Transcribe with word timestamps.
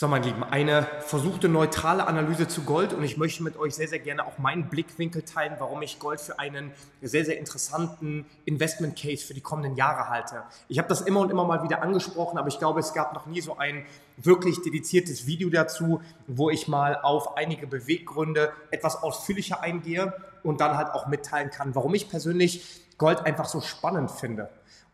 So, 0.00 0.06
mein 0.06 0.22
Lieben, 0.22 0.44
eine 0.44 0.86
versuchte 1.00 1.48
neutrale 1.48 2.06
Analyse 2.06 2.46
zu 2.46 2.62
Gold 2.62 2.92
und 2.92 3.02
ich 3.02 3.16
möchte 3.16 3.42
mit 3.42 3.56
euch 3.56 3.74
sehr, 3.74 3.88
sehr 3.88 3.98
gerne 3.98 4.24
auch 4.24 4.38
meinen 4.38 4.68
Blickwinkel 4.68 5.22
teilen, 5.22 5.56
warum 5.58 5.82
ich 5.82 5.98
Gold 5.98 6.20
für 6.20 6.38
einen 6.38 6.70
sehr, 7.02 7.24
sehr 7.24 7.36
interessanten 7.36 8.24
Investment 8.44 8.96
Case 8.96 9.26
für 9.26 9.34
die 9.34 9.40
kommenden 9.40 9.74
Jahre 9.74 10.08
halte. 10.08 10.44
Ich 10.68 10.78
habe 10.78 10.86
das 10.86 11.00
immer 11.00 11.18
und 11.18 11.32
immer 11.32 11.44
mal 11.44 11.64
wieder 11.64 11.82
angesprochen, 11.82 12.38
aber 12.38 12.46
ich 12.46 12.60
glaube, 12.60 12.78
es 12.78 12.94
gab 12.94 13.12
noch 13.12 13.26
nie 13.26 13.40
so 13.40 13.58
ein 13.58 13.86
wirklich 14.18 14.62
dediziertes 14.62 15.26
Video 15.26 15.50
dazu, 15.50 16.00
wo 16.28 16.48
ich 16.48 16.68
mal 16.68 17.00
auf 17.02 17.36
einige 17.36 17.66
Beweggründe 17.66 18.52
etwas 18.70 19.02
ausführlicher 19.02 19.64
eingehe 19.64 20.14
und 20.44 20.60
dann 20.60 20.76
halt 20.76 20.90
auch 20.92 21.08
mitteilen 21.08 21.50
kann, 21.50 21.74
warum 21.74 21.92
ich 21.94 22.08
persönlich 22.08 22.84
Gold 22.98 23.26
einfach 23.26 23.46
so 23.46 23.60
spannend 23.60 24.12
finde. 24.12 24.48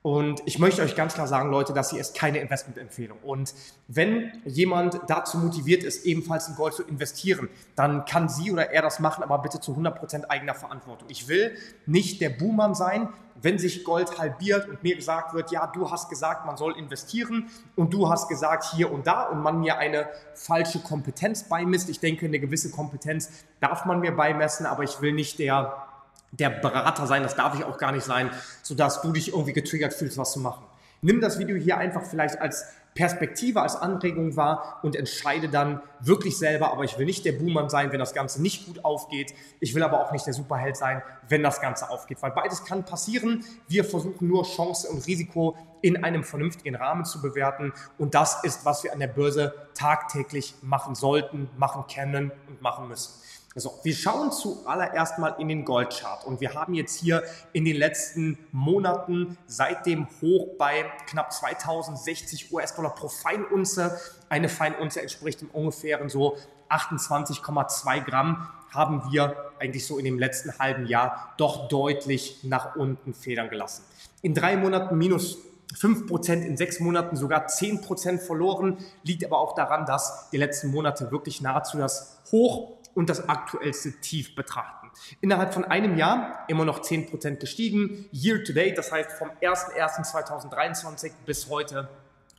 Und 0.07 0.43
ich 0.45 0.59
möchte 0.59 0.83
euch 0.83 0.97
ganz 0.97 1.15
klar 1.15 1.27
sagen, 1.27 1.51
Leute, 1.51 1.73
dass 1.73 1.89
hier 1.89 1.99
ist 1.99 2.15
keine 2.15 2.37
Investmentempfehlung. 2.37 3.17
Und 3.23 3.55
wenn 3.89 4.33
jemand 4.45 5.01
dazu 5.07 5.39
motiviert 5.39 5.83
ist, 5.83 6.05
ebenfalls 6.05 6.47
in 6.47 6.57
Gold 6.57 6.75
zu 6.75 6.83
investieren, 6.83 7.49
dann 7.75 8.05
kann 8.05 8.29
sie 8.29 8.53
oder 8.53 8.71
er 8.71 8.83
das 8.83 8.99
machen, 8.99 9.25
aber 9.25 9.39
bitte 9.39 9.61
zu 9.61 9.73
100% 9.73 10.27
eigener 10.29 10.55
Verantwortung. 10.55 11.09
Ich 11.11 11.27
will 11.29 11.57
nicht 11.87 12.21
der 12.21 12.29
Buhmann 12.29 12.75
sein, 12.75 13.09
wenn 13.41 13.59
sich 13.59 13.83
Gold 13.83 14.19
halbiert 14.19 14.69
und 14.69 14.83
mir 14.83 14.95
gesagt 14.95 15.33
wird, 15.33 15.51
ja, 15.51 15.67
du 15.69 15.91
hast 15.91 16.11
gesagt, 16.11 16.45
man 16.45 16.59
soll 16.59 16.77
investieren 16.77 17.49
und 17.75 17.95
du 17.95 18.11
hast 18.11 18.29
gesagt 18.29 18.75
hier 18.75 18.93
und 18.93 19.07
da 19.07 19.23
und 19.23 19.41
man 19.41 19.61
mir 19.61 19.79
eine 19.79 20.07
falsche 20.35 20.81
Kompetenz 20.81 21.45
beimisst. 21.45 21.89
Ich 21.89 22.01
denke, 22.01 22.27
eine 22.27 22.41
gewisse 22.41 22.71
Kompetenz 22.71 23.31
darf 23.59 23.87
man 23.87 24.01
mir 24.01 24.13
beimessen, 24.15 24.67
aber 24.67 24.83
ich 24.83 25.01
will 25.01 25.15
nicht 25.15 25.39
der 25.39 25.94
der 26.39 26.51
Berater 26.51 27.07
sein, 27.07 27.23
das 27.23 27.37
darf 27.37 27.59
ich 27.59 27.65
auch 27.65 27.79
gar 27.79 27.93
nicht 27.93 28.05
sein, 28.05 28.31
sodass 28.63 29.03
du 29.03 29.13
dich 29.13 29.29
irgendwie 29.29 29.53
getriggert 29.53 29.95
fühlst, 29.95 30.19
was 30.19 30.33
zu 30.33 30.41
machen. 30.41 30.65
Nimm 31.01 31.21
das 31.21 31.39
Video 31.39 31.57
hier 31.57 31.77
einfach 31.77 32.03
vielleicht 32.03 32.41
als 32.41 32.65
Perspektive, 32.95 33.61
als 33.61 33.77
Anregung 33.77 34.37
wahr 34.37 34.79
und 34.83 34.95
entscheide 34.95 35.49
dann 35.49 35.83
wirklich 36.01 36.39
selber. 36.39 36.71
Aber 36.71 36.85
ich 36.85 36.97
will 36.97 37.07
nicht 37.07 37.25
der 37.25 37.33
Buhmann 37.33 37.69
sein, 37.69 37.91
wenn 37.93 37.99
das 37.99 38.15
Ganze 38.15 38.41
nicht 38.41 38.67
gut 38.67 38.85
aufgeht. 38.85 39.35
Ich 39.61 39.75
will 39.75 39.83
aber 39.83 40.01
auch 40.01 40.13
nicht 40.13 40.27
der 40.27 40.33
Superheld 40.33 40.77
sein, 40.77 41.03
wenn 41.29 41.43
das 41.43 41.61
Ganze 41.61 41.91
aufgeht. 41.91 42.23
Weil 42.23 42.31
beides 42.31 42.65
kann 42.65 42.85
passieren. 42.85 43.45
Wir 43.69 43.85
versuchen 43.85 44.29
nur 44.29 44.45
Chance 44.45 44.89
und 44.89 45.07
Risiko 45.07 45.57
in 45.83 46.05
einem 46.05 46.23
vernünftigen 46.23 46.77
Rahmen 46.77 47.05
zu 47.05 47.21
bewerten. 47.21 47.73
Und 47.99 48.15
das 48.15 48.45
ist, 48.45 48.65
was 48.65 48.85
wir 48.85 48.93
an 48.93 49.01
der 49.01 49.09
Börse 49.09 49.55
tagtäglich 49.75 50.55
machen 50.63 50.95
sollten, 50.95 51.51
machen 51.59 51.85
können 51.93 52.31
und 52.49 52.63
machen 52.63 52.89
müssen. 52.89 53.13
So, 53.57 53.79
wir 53.85 53.95
schauen 53.95 54.33
zuallererst 54.33 55.21
mal 55.21 55.37
in 55.39 55.47
den 55.47 55.65
Goldchart. 55.65 56.25
Und 56.25 56.41
wir 56.41 56.55
haben 56.55 56.75
jetzt 56.75 56.99
hier 56.99 57.23
in 57.53 57.65
den 57.65 57.77
letzten 57.77 58.37
Monaten 58.51 59.39
seit 59.47 59.87
dem 59.87 60.09
Hoch 60.21 60.57
bei 60.59 60.87
knapp 61.07 61.33
2060 61.33 62.53
US-Dollar 62.53 62.97
pro 62.97 63.09
Feinunze, 63.09 63.97
eine 64.29 64.49
Feinunze 64.49 65.03
entspricht 65.03 65.43
im 65.43 65.51
ungefähren 65.51 66.09
so 66.09 66.37
28,2 66.69 68.01
Gramm, 68.01 68.49
haben 68.71 69.13
wir 69.13 69.53
eigentlich 69.61 69.87
so 69.87 69.99
in 69.99 70.05
dem 70.05 70.19
letzten 70.19 70.59
halben 70.59 70.87
Jahr 70.87 71.33
doch 71.37 71.69
deutlich 71.69 72.41
nach 72.43 72.75
unten 72.75 73.15
federn 73.15 73.51
gelassen. 73.51 73.85
In 74.23 74.35
drei 74.35 74.57
Monaten 74.57 74.99
minus 74.99 75.39
5%, 75.77 76.43
in 76.43 76.57
sechs 76.57 76.81
Monaten 76.81 77.15
sogar 77.15 77.47
10% 77.47 78.19
verloren, 78.19 78.79
liegt 79.05 79.25
aber 79.25 79.39
auch 79.39 79.55
daran, 79.55 79.87
dass 79.87 80.29
die 80.31 80.39
letzten 80.39 80.73
Monate 80.73 81.13
wirklich 81.13 81.41
nahezu 81.41 81.79
das 81.79 82.21
Hoch 82.33 82.79
und 82.95 83.11
das 83.11 83.29
aktuellste 83.29 83.93
Tief 84.01 84.35
betrachten. 84.35 84.91
Innerhalb 85.21 85.53
von 85.53 85.65
einem 85.65 85.97
Jahr 85.97 86.45
immer 86.49 86.65
noch 86.65 86.81
10% 86.81 87.37
gestiegen. 87.37 88.09
Year 88.13 88.43
to 88.45 88.53
date, 88.53 88.79
das 88.79 88.93
heißt 88.93 89.13
vom 89.13 89.31
01.01.2023 89.41 91.13
bis 91.27 91.49
heute 91.49 91.89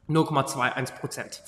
0,21%. 0.09 1.39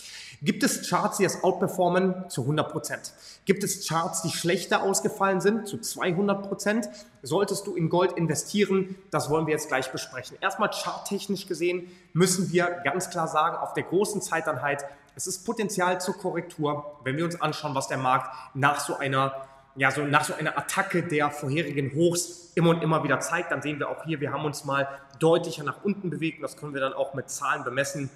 Gibt 0.41 0.63
es 0.63 0.89
Charts, 0.89 1.17
die 1.17 1.23
das 1.23 1.43
outperformen? 1.43 2.29
Zu 2.29 2.43
100%. 2.43 3.11
Gibt 3.45 3.63
es 3.63 3.87
Charts, 3.87 4.21
die 4.21 4.29
schlechter 4.29 4.83
ausgefallen 4.83 5.41
sind? 5.41 5.67
Zu 5.67 5.77
200%. 5.77 6.87
Solltest 7.23 7.65
du 7.65 7.75
in 7.75 7.89
Gold 7.89 8.13
investieren? 8.13 8.95
Das 9.09 9.29
wollen 9.29 9.47
wir 9.47 9.53
jetzt 9.53 9.67
gleich 9.67 9.91
besprechen. 9.91 10.37
Erstmal 10.41 10.69
charttechnisch 10.71 11.47
gesehen 11.47 11.91
müssen 12.13 12.51
wir 12.51 12.65
ganz 12.83 13.09
klar 13.09 13.27
sagen, 13.27 13.57
auf 13.57 13.73
der 13.73 13.83
großen 13.83 14.21
Zeiteinheit 14.21 14.85
es 15.17 15.25
ist 15.25 15.45
Potenzial 15.45 15.99
zur 15.99 16.15
Korrektur, 16.15 16.99
wenn 17.03 17.17
wir 17.17 17.25
uns 17.25 17.41
anschauen, 17.41 17.73
was 17.73 17.87
der 17.87 17.97
Markt 17.97 18.29
nach 18.53 18.79
so 18.79 18.97
einer 18.97 19.47
ja, 19.75 19.91
so 19.91 20.03
nach 20.03 20.23
so 20.23 20.33
einer 20.33 20.57
Attacke 20.57 21.03
der 21.03 21.29
vorherigen 21.29 21.93
Hochs 21.93 22.51
immer 22.55 22.71
und 22.71 22.83
immer 22.83 23.03
wieder 23.03 23.19
zeigt, 23.19 23.51
dann 23.51 23.61
sehen 23.61 23.77
wir 23.79 23.89
auch 23.89 24.03
hier, 24.05 24.19
wir 24.19 24.31
haben 24.31 24.45
uns 24.45 24.65
mal 24.65 24.87
deutlicher 25.19 25.63
nach 25.63 25.83
unten 25.83 26.09
bewegt 26.09 26.41
das 26.43 26.55
können 26.55 26.73
wir 26.73 26.81
dann 26.81 26.93
auch 26.93 27.15
mit 27.15 27.29
Zahlen 27.29 27.63
bemessen. 27.63 28.09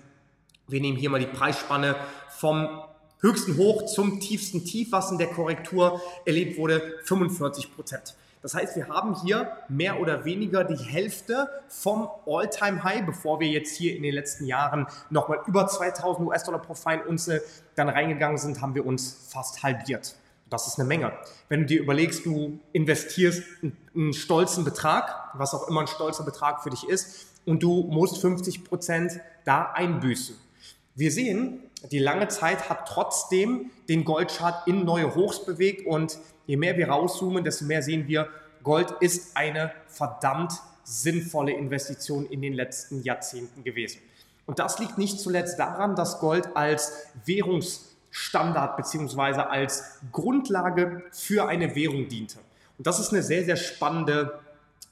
Wir 0.67 0.79
nehmen 0.79 0.97
hier 0.97 1.09
mal 1.09 1.19
die 1.19 1.25
Preisspanne 1.25 1.95
vom 2.29 2.67
höchsten 3.19 3.57
Hoch 3.57 3.85
zum 3.85 4.19
tiefsten 4.19 4.63
Tief, 4.63 4.91
was 4.91 5.11
in 5.11 5.17
der 5.17 5.27
Korrektur 5.27 6.01
erlebt 6.25 6.57
wurde, 6.57 6.99
45 7.05 7.75
Prozent. 7.75 8.15
Das 8.41 8.55
heißt, 8.55 8.75
wir 8.75 8.87
haben 8.87 9.15
hier 9.21 9.51
mehr 9.69 9.99
oder 9.99 10.25
weniger 10.25 10.63
die 10.63 10.83
Hälfte 10.83 11.49
vom 11.67 12.09
All-Time-High, 12.25 13.05
bevor 13.05 13.39
wir 13.39 13.47
jetzt 13.47 13.75
hier 13.75 13.95
in 13.95 14.01
den 14.01 14.13
letzten 14.13 14.45
Jahren 14.45 14.87
nochmal 15.09 15.41
über 15.45 15.67
2000 15.67 16.27
US-Dollar 16.27 16.59
pro 16.59 16.73
Feinunze 16.73 17.43
dann 17.75 17.89
reingegangen 17.89 18.37
sind, 18.37 18.61
haben 18.61 18.73
wir 18.73 18.85
uns 18.85 19.27
fast 19.29 19.61
halbiert. 19.61 20.15
Das 20.49 20.67
ist 20.67 20.79
eine 20.79 20.87
Menge. 20.87 21.13
Wenn 21.49 21.61
du 21.61 21.65
dir 21.67 21.81
überlegst, 21.81 22.25
du 22.25 22.59
investierst 22.73 23.43
einen, 23.95 24.13
stolzen 24.13 24.63
Betrag, 24.63 25.31
was 25.33 25.53
auch 25.53 25.67
immer 25.67 25.81
ein 25.81 25.87
stolzer 25.87 26.23
Betrag 26.23 26.63
für 26.63 26.69
dich 26.69 26.87
ist, 26.87 27.27
und 27.45 27.63
du 27.63 27.83
musst 27.89 28.19
50 28.21 28.65
Prozent 28.65 29.19
da 29.45 29.71
einbüßen. 29.71 30.35
Wir 30.93 31.11
sehen, 31.11 31.63
die 31.89 31.99
lange 31.99 32.27
Zeit 32.27 32.69
hat 32.69 32.87
trotzdem 32.87 33.71
den 33.87 34.03
Goldchart 34.03 34.67
in 34.67 34.83
neue 34.83 35.15
Hochs 35.15 35.45
bewegt 35.45 35.87
und 35.87 36.19
je 36.45 36.57
mehr 36.57 36.77
wir 36.77 36.89
rauszoomen, 36.89 37.43
desto 37.43 37.65
mehr 37.65 37.81
sehen 37.81 38.07
wir, 38.07 38.27
Gold 38.63 38.91
ist 38.99 39.35
eine 39.35 39.71
verdammt 39.87 40.53
sinnvolle 40.83 41.53
Investition 41.53 42.25
in 42.25 42.41
den 42.41 42.53
letzten 42.53 43.01
Jahrzehnten 43.03 43.63
gewesen. 43.63 44.01
Und 44.45 44.59
das 44.59 44.79
liegt 44.79 44.97
nicht 44.97 45.19
zuletzt 45.19 45.59
daran, 45.59 45.95
dass 45.95 46.19
Gold 46.19 46.55
als 46.55 46.93
Währungsstandard 47.25 48.77
bzw. 48.77 49.41
als 49.41 49.99
Grundlage 50.11 51.03
für 51.11 51.47
eine 51.47 51.75
Währung 51.75 52.07
diente. 52.07 52.39
Und 52.77 52.87
das 52.87 52.99
ist 52.99 53.13
eine 53.13 53.23
sehr, 53.23 53.45
sehr 53.45 53.55
spannende 53.55 54.39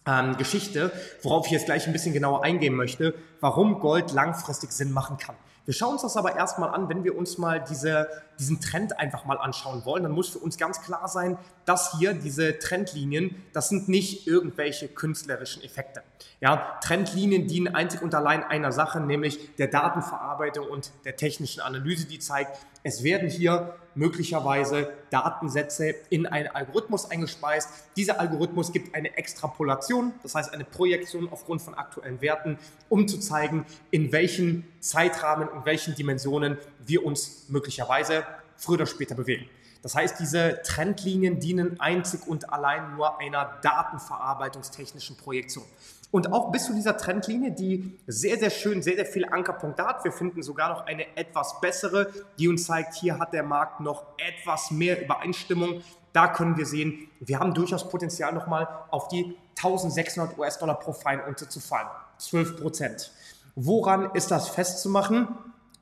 ähm, 0.05 0.37
Geschichte, 0.37 0.91
worauf 1.23 1.47
ich 1.47 1.51
jetzt 1.51 1.65
gleich 1.65 1.87
ein 1.87 1.93
bisschen 1.93 2.13
genauer 2.13 2.43
eingehen 2.43 2.75
möchte, 2.75 3.13
warum 3.39 3.79
Gold 3.79 4.11
langfristig 4.11 4.71
Sinn 4.71 4.91
machen 4.91 5.17
kann. 5.17 5.35
Wir 5.65 5.73
schauen 5.73 5.93
uns 5.93 6.01
das 6.01 6.17
aber 6.17 6.35
erstmal 6.35 6.69
an, 6.69 6.89
wenn 6.89 7.03
wir 7.03 7.17
uns 7.17 7.37
mal 7.37 7.63
diese, 7.67 8.07
diesen 8.39 8.61
Trend 8.61 8.97
einfach 8.97 9.25
mal 9.25 9.37
anschauen 9.37 9.85
wollen, 9.85 10.03
dann 10.03 10.11
muss 10.11 10.29
für 10.29 10.39
uns 10.39 10.57
ganz 10.57 10.81
klar 10.81 11.07
sein, 11.07 11.37
dass 11.65 11.97
hier 11.99 12.13
diese 12.13 12.57
Trendlinien, 12.57 13.35
das 13.53 13.69
sind 13.69 13.89
nicht 13.89 14.25
irgendwelche 14.27 14.87
künstlerischen 14.87 15.63
Effekte. 15.63 16.01
Ja, 16.41 16.79
Trendlinien 16.81 17.47
dienen 17.47 17.75
einzig 17.75 18.01
und 18.01 18.15
allein 18.15 18.43
einer 18.43 18.71
Sache, 18.71 18.99
nämlich 19.01 19.55
der 19.57 19.67
Datenverarbeitung 19.67 20.67
und 20.67 20.91
der 21.05 21.15
technischen 21.15 21.61
Analyse, 21.61 22.07
die 22.07 22.19
zeigt, 22.19 22.57
es 22.83 23.03
werden 23.03 23.29
hier 23.29 23.75
möglicherweise 23.93 24.93
Datensätze 25.09 25.93
in 26.09 26.25
einen 26.25 26.47
Algorithmus 26.47 27.11
eingespeist. 27.11 27.69
Dieser 27.97 28.19
Algorithmus 28.19 28.71
gibt 28.71 28.95
eine 28.95 29.17
Extrapolation, 29.17 30.13
das 30.23 30.35
heißt 30.35 30.53
eine 30.53 30.63
Projektion 30.63 31.27
aufgrund 31.29 31.61
von 31.61 31.73
aktuellen 31.73 32.21
Werten, 32.21 32.57
um 32.87 33.07
zu 33.07 33.19
zeigen, 33.19 33.65
in 33.91 34.13
welchen 34.13 34.65
Zeitrahmen, 34.79 35.49
in 35.53 35.65
welchen 35.65 35.95
Dimensionen 35.95 36.57
wir 36.85 37.05
uns 37.05 37.49
möglicherweise 37.49 38.23
früher 38.59 38.75
oder 38.75 38.85
später 38.85 39.15
bewegen. 39.15 39.49
Das 39.81 39.95
heißt, 39.95 40.19
diese 40.19 40.61
Trendlinien 40.63 41.39
dienen 41.39 41.79
einzig 41.79 42.27
und 42.27 42.51
allein 42.51 42.95
nur 42.95 43.19
einer 43.19 43.59
datenverarbeitungstechnischen 43.63 45.15
Projektion. 45.17 45.63
Und 46.11 46.33
auch 46.33 46.51
bis 46.51 46.65
zu 46.65 46.73
dieser 46.73 46.97
Trendlinie, 46.97 47.51
die 47.51 47.97
sehr, 48.07 48.37
sehr 48.37 48.49
schön, 48.49 48.81
sehr, 48.81 48.95
sehr 48.95 49.05
viele 49.05 49.31
Ankerpunkte 49.31 49.85
hat. 49.85 50.03
Wir 50.03 50.11
finden 50.11 50.41
sogar 50.41 50.69
noch 50.69 50.85
eine 50.87 51.05
etwas 51.15 51.61
bessere, 51.61 52.11
die 52.37 52.47
uns 52.47 52.65
zeigt, 52.65 52.95
hier 52.95 53.19
hat 53.19 53.31
der 53.31 53.43
Markt 53.43 53.79
noch 53.79 54.05
etwas 54.17 54.71
mehr 54.71 55.01
Übereinstimmung. 55.01 55.81
Da 56.11 56.27
können 56.27 56.57
wir 56.57 56.65
sehen, 56.65 57.07
wir 57.19 57.39
haben 57.39 57.53
durchaus 57.53 57.87
Potenzial 57.87 58.33
nochmal 58.33 58.67
auf 58.89 59.07
die 59.09 59.37
1600 59.57 60.37
US-Dollar 60.37 60.79
pro 60.79 60.93
Feinunze 60.93 61.47
zu 61.47 61.59
fallen. 61.59 61.87
12 62.17 62.59
Prozent. 62.59 63.11
Woran 63.55 64.09
ist 64.15 64.31
das 64.31 64.49
festzumachen? 64.49 65.27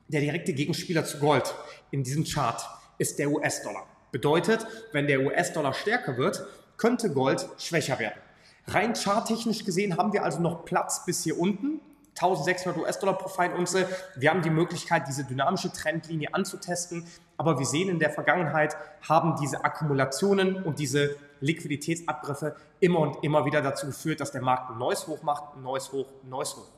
Der 0.08 0.20
direkte 0.20 0.52
Gegenspieler 0.52 1.04
zu 1.04 1.18
Gold 1.18 1.54
in 1.90 2.02
diesem 2.02 2.24
Chart 2.24 2.62
ist 2.98 3.18
der 3.18 3.30
US-Dollar. 3.30 3.86
Bedeutet, 4.10 4.66
wenn 4.92 5.06
der 5.06 5.20
US-Dollar 5.20 5.74
stärker 5.74 6.16
wird, 6.16 6.46
könnte 6.76 7.12
Gold 7.12 7.46
schwächer 7.58 7.98
werden. 7.98 8.20
Rein 8.66 8.94
charttechnisch 8.94 9.64
gesehen 9.64 9.96
haben 9.96 10.12
wir 10.12 10.24
also 10.24 10.40
noch 10.40 10.64
Platz 10.64 11.04
bis 11.04 11.24
hier 11.24 11.38
unten. 11.38 11.80
1600 12.16 12.82
US-Dollar 12.82 13.16
pro 13.16 13.28
Feinunze. 13.28 13.86
Wir 14.16 14.30
haben 14.30 14.42
die 14.42 14.50
Möglichkeit, 14.50 15.06
diese 15.06 15.24
dynamische 15.24 15.72
Trendlinie 15.72 16.34
anzutesten. 16.34 17.06
Aber 17.36 17.58
wir 17.58 17.66
sehen 17.66 17.88
in 17.88 17.98
der 17.98 18.10
Vergangenheit, 18.10 18.76
haben 19.08 19.36
diese 19.40 19.64
Akkumulationen 19.64 20.62
und 20.64 20.80
diese 20.80 21.16
Liquiditätsabgriffe 21.40 22.56
immer 22.80 22.98
und 22.98 23.22
immer 23.22 23.44
wieder 23.44 23.62
dazu 23.62 23.86
geführt, 23.86 24.20
dass 24.20 24.32
der 24.32 24.42
Markt 24.42 24.70
ein 24.70 24.78
neues 24.78 25.06
Hoch 25.06 25.22
macht, 25.22 25.54
ein 25.56 25.62
neues 25.62 25.92
Hoch, 25.92 26.08
ein 26.24 26.30
neues 26.30 26.56
Hoch. 26.56 26.68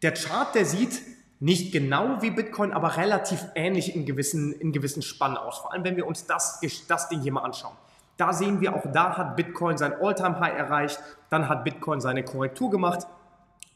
Der 0.00 0.14
Chart, 0.14 0.54
der 0.54 0.64
sieht 0.64 1.02
nicht 1.42 1.72
genau 1.72 2.22
wie 2.22 2.30
Bitcoin, 2.30 2.72
aber 2.72 2.96
relativ 2.96 3.44
ähnlich 3.56 3.96
in 3.96 4.06
gewissen, 4.06 4.52
in 4.52 4.70
gewissen 4.70 5.02
Spannen 5.02 5.36
aus. 5.36 5.58
Vor 5.58 5.72
allem, 5.72 5.82
wenn 5.82 5.96
wir 5.96 6.06
uns 6.06 6.24
das, 6.24 6.60
das 6.86 7.08
Ding 7.08 7.20
hier 7.20 7.32
mal 7.32 7.40
anschauen. 7.40 7.74
Da 8.16 8.32
sehen 8.32 8.60
wir, 8.60 8.76
auch 8.76 8.84
da 8.92 9.16
hat 9.16 9.34
Bitcoin 9.34 9.76
sein 9.76 9.92
All-Time-High 10.00 10.56
erreicht, 10.56 11.00
dann 11.30 11.48
hat 11.48 11.64
Bitcoin 11.64 12.00
seine 12.00 12.22
Korrektur 12.22 12.70
gemacht, 12.70 13.08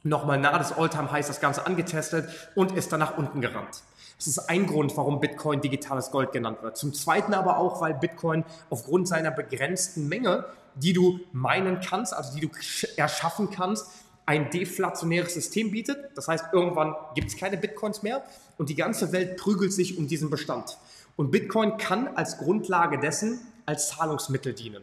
nochmal 0.05 0.39
nahe 0.39 0.59
des 0.59 0.75
All-Time-Highs 0.75 1.27
das 1.27 1.41
Ganze 1.41 1.67
angetestet 1.67 2.29
und 2.55 2.71
ist 2.71 2.93
dann 2.93 3.01
nach 3.01 3.19
unten 3.19 3.41
gerannt. 3.41 3.83
Das 4.17 4.29
ist 4.29 4.39
ein 4.49 4.69
Grund, 4.69 4.97
warum 4.97 5.19
Bitcoin 5.19 5.61
digitales 5.61 6.13
Gold 6.13 6.31
genannt 6.31 6.63
wird. 6.63 6.77
Zum 6.77 6.95
Zweiten 6.95 7.35
aber 7.35 7.59
auch, 7.59 7.81
weil 7.81 7.95
Bitcoin 7.95 8.45
aufgrund 8.71 9.09
seiner 9.09 9.33
begrenzten 9.33 10.07
Menge, 10.09 10.45
die 10.77 10.93
du 10.93 11.19
meinen 11.33 11.81
kannst, 11.81 12.15
also 12.15 12.33
die 12.33 12.47
du 12.47 12.51
erschaffen 12.97 13.51
kannst, 13.51 14.06
ein 14.27 14.51
deflationäres 14.51 15.35
System 15.35 15.71
bietet. 15.71 16.11
Das 16.17 16.29
heißt, 16.29 16.47
irgendwann 16.53 16.95
gibt 17.15 17.29
es 17.29 17.37
keine 17.37 17.57
Bitcoins 17.57 18.03
mehr 18.03 18.25
und 18.59 18.69
die 18.69 18.75
ganze 18.75 19.13
Welt 19.13 19.37
prügelt 19.37 19.73
sich 19.73 19.97
um 19.97 20.09
diesen 20.09 20.31
Bestand. 20.31 20.79
Und 21.15 21.31
Bitcoin 21.31 21.79
kann 21.79 22.09
als 22.09 22.37
Grundlage 22.39 22.99
dessen 22.99 23.41
als 23.65 23.89
Zahlungsmittel 23.89 24.53
dienen. 24.53 24.83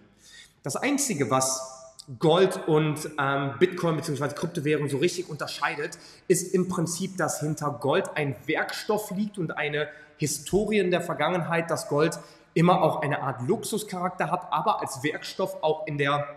Das 0.64 0.76
Einzige, 0.76 1.30
was 1.30 1.62
Gold 2.20 2.68
und 2.68 3.10
ähm, 3.18 3.54
Bitcoin 3.60 3.96
bzw. 3.96 4.30
Kryptowährung 4.30 4.90
so 4.90 4.98
richtig 4.98 5.30
unterscheidet, 5.30 5.98
ist 6.28 6.54
im 6.54 6.68
Prinzip, 6.68 7.18
dass 7.18 7.40
hinter 7.40 7.78
Gold 7.80 8.10
ein 8.16 8.36
Werkstoff 8.46 9.12
liegt 9.12 9.38
und 9.38 9.58
eine 9.58 9.88
Historie 10.18 10.80
in 10.80 10.92
der 10.92 11.02
Vergangenheit, 11.02 11.70
dass 11.70 11.88
Gold 11.88 12.20
immer 12.54 12.82
auch 12.82 13.02
eine 13.02 13.22
Art 13.22 13.42
Luxuscharakter 13.48 14.30
hat, 14.32 14.52
aber 14.52 14.82
als 14.82 15.04
Werkstoff 15.04 15.64
auch 15.64 15.88
in 15.88 15.98
der 15.98 16.28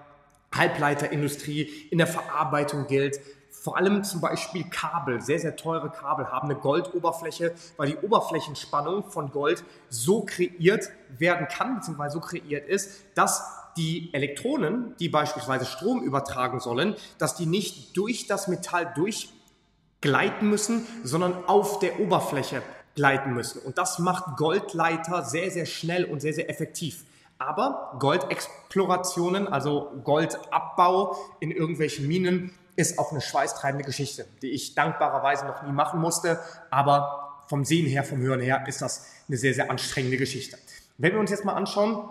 Halbleiterindustrie, 0.54 1.88
in 1.90 1.98
der 1.98 2.06
Verarbeitung 2.06 2.86
gilt. 2.86 3.20
Vor 3.50 3.76
allem 3.76 4.04
zum 4.04 4.20
Beispiel 4.20 4.64
Kabel, 4.70 5.20
sehr, 5.20 5.40
sehr 5.40 5.56
teure 5.56 5.90
Kabel 5.90 6.30
haben 6.30 6.48
eine 6.48 6.58
Goldoberfläche, 6.58 7.54
weil 7.76 7.88
die 7.88 7.96
Oberflächenspannung 7.96 9.10
von 9.10 9.30
Gold 9.30 9.64
so 9.88 10.24
kreiert 10.24 10.90
werden 11.18 11.48
kann, 11.48 11.76
beziehungsweise 11.76 12.14
so 12.14 12.20
kreiert 12.20 12.68
ist, 12.68 13.02
dass 13.14 13.42
die 13.76 14.12
Elektronen, 14.14 14.94
die 14.98 15.08
beispielsweise 15.08 15.66
Strom 15.66 16.02
übertragen 16.02 16.60
sollen, 16.60 16.94
dass 17.18 17.36
die 17.36 17.46
nicht 17.46 17.96
durch 17.96 18.26
das 18.26 18.48
Metall 18.48 18.92
durchgleiten 18.94 20.48
müssen, 20.48 20.86
sondern 21.02 21.44
auf 21.46 21.78
der 21.78 22.00
Oberfläche 22.00 22.62
gleiten 22.94 23.34
müssen. 23.34 23.60
Und 23.60 23.78
das 23.78 23.98
macht 23.98 24.36
Goldleiter 24.36 25.22
sehr, 25.24 25.50
sehr 25.50 25.66
schnell 25.66 26.04
und 26.04 26.20
sehr, 26.20 26.32
sehr 26.32 26.48
effektiv. 26.50 27.04
Aber 27.38 27.96
Goldexplorationen, 27.98 29.48
also 29.48 29.92
Goldabbau 30.04 31.16
in 31.40 31.50
irgendwelchen 31.50 32.08
Minen, 32.08 32.52
ist 32.76 32.98
auch 32.98 33.10
eine 33.10 33.20
schweißtreibende 33.20 33.84
Geschichte, 33.84 34.26
die 34.42 34.50
ich 34.50 34.74
dankbarerweise 34.74 35.46
noch 35.46 35.62
nie 35.62 35.72
machen 35.72 36.00
musste. 36.00 36.40
Aber 36.70 37.44
vom 37.48 37.64
Sehen 37.64 37.86
her, 37.86 38.04
vom 38.04 38.18
Hören 38.18 38.40
her 38.40 38.64
ist 38.66 38.82
das 38.82 39.06
eine 39.28 39.36
sehr, 39.36 39.54
sehr 39.54 39.70
anstrengende 39.70 40.16
Geschichte. 40.16 40.58
Wenn 40.98 41.12
wir 41.12 41.20
uns 41.20 41.30
jetzt 41.30 41.44
mal 41.44 41.54
anschauen, 41.54 42.08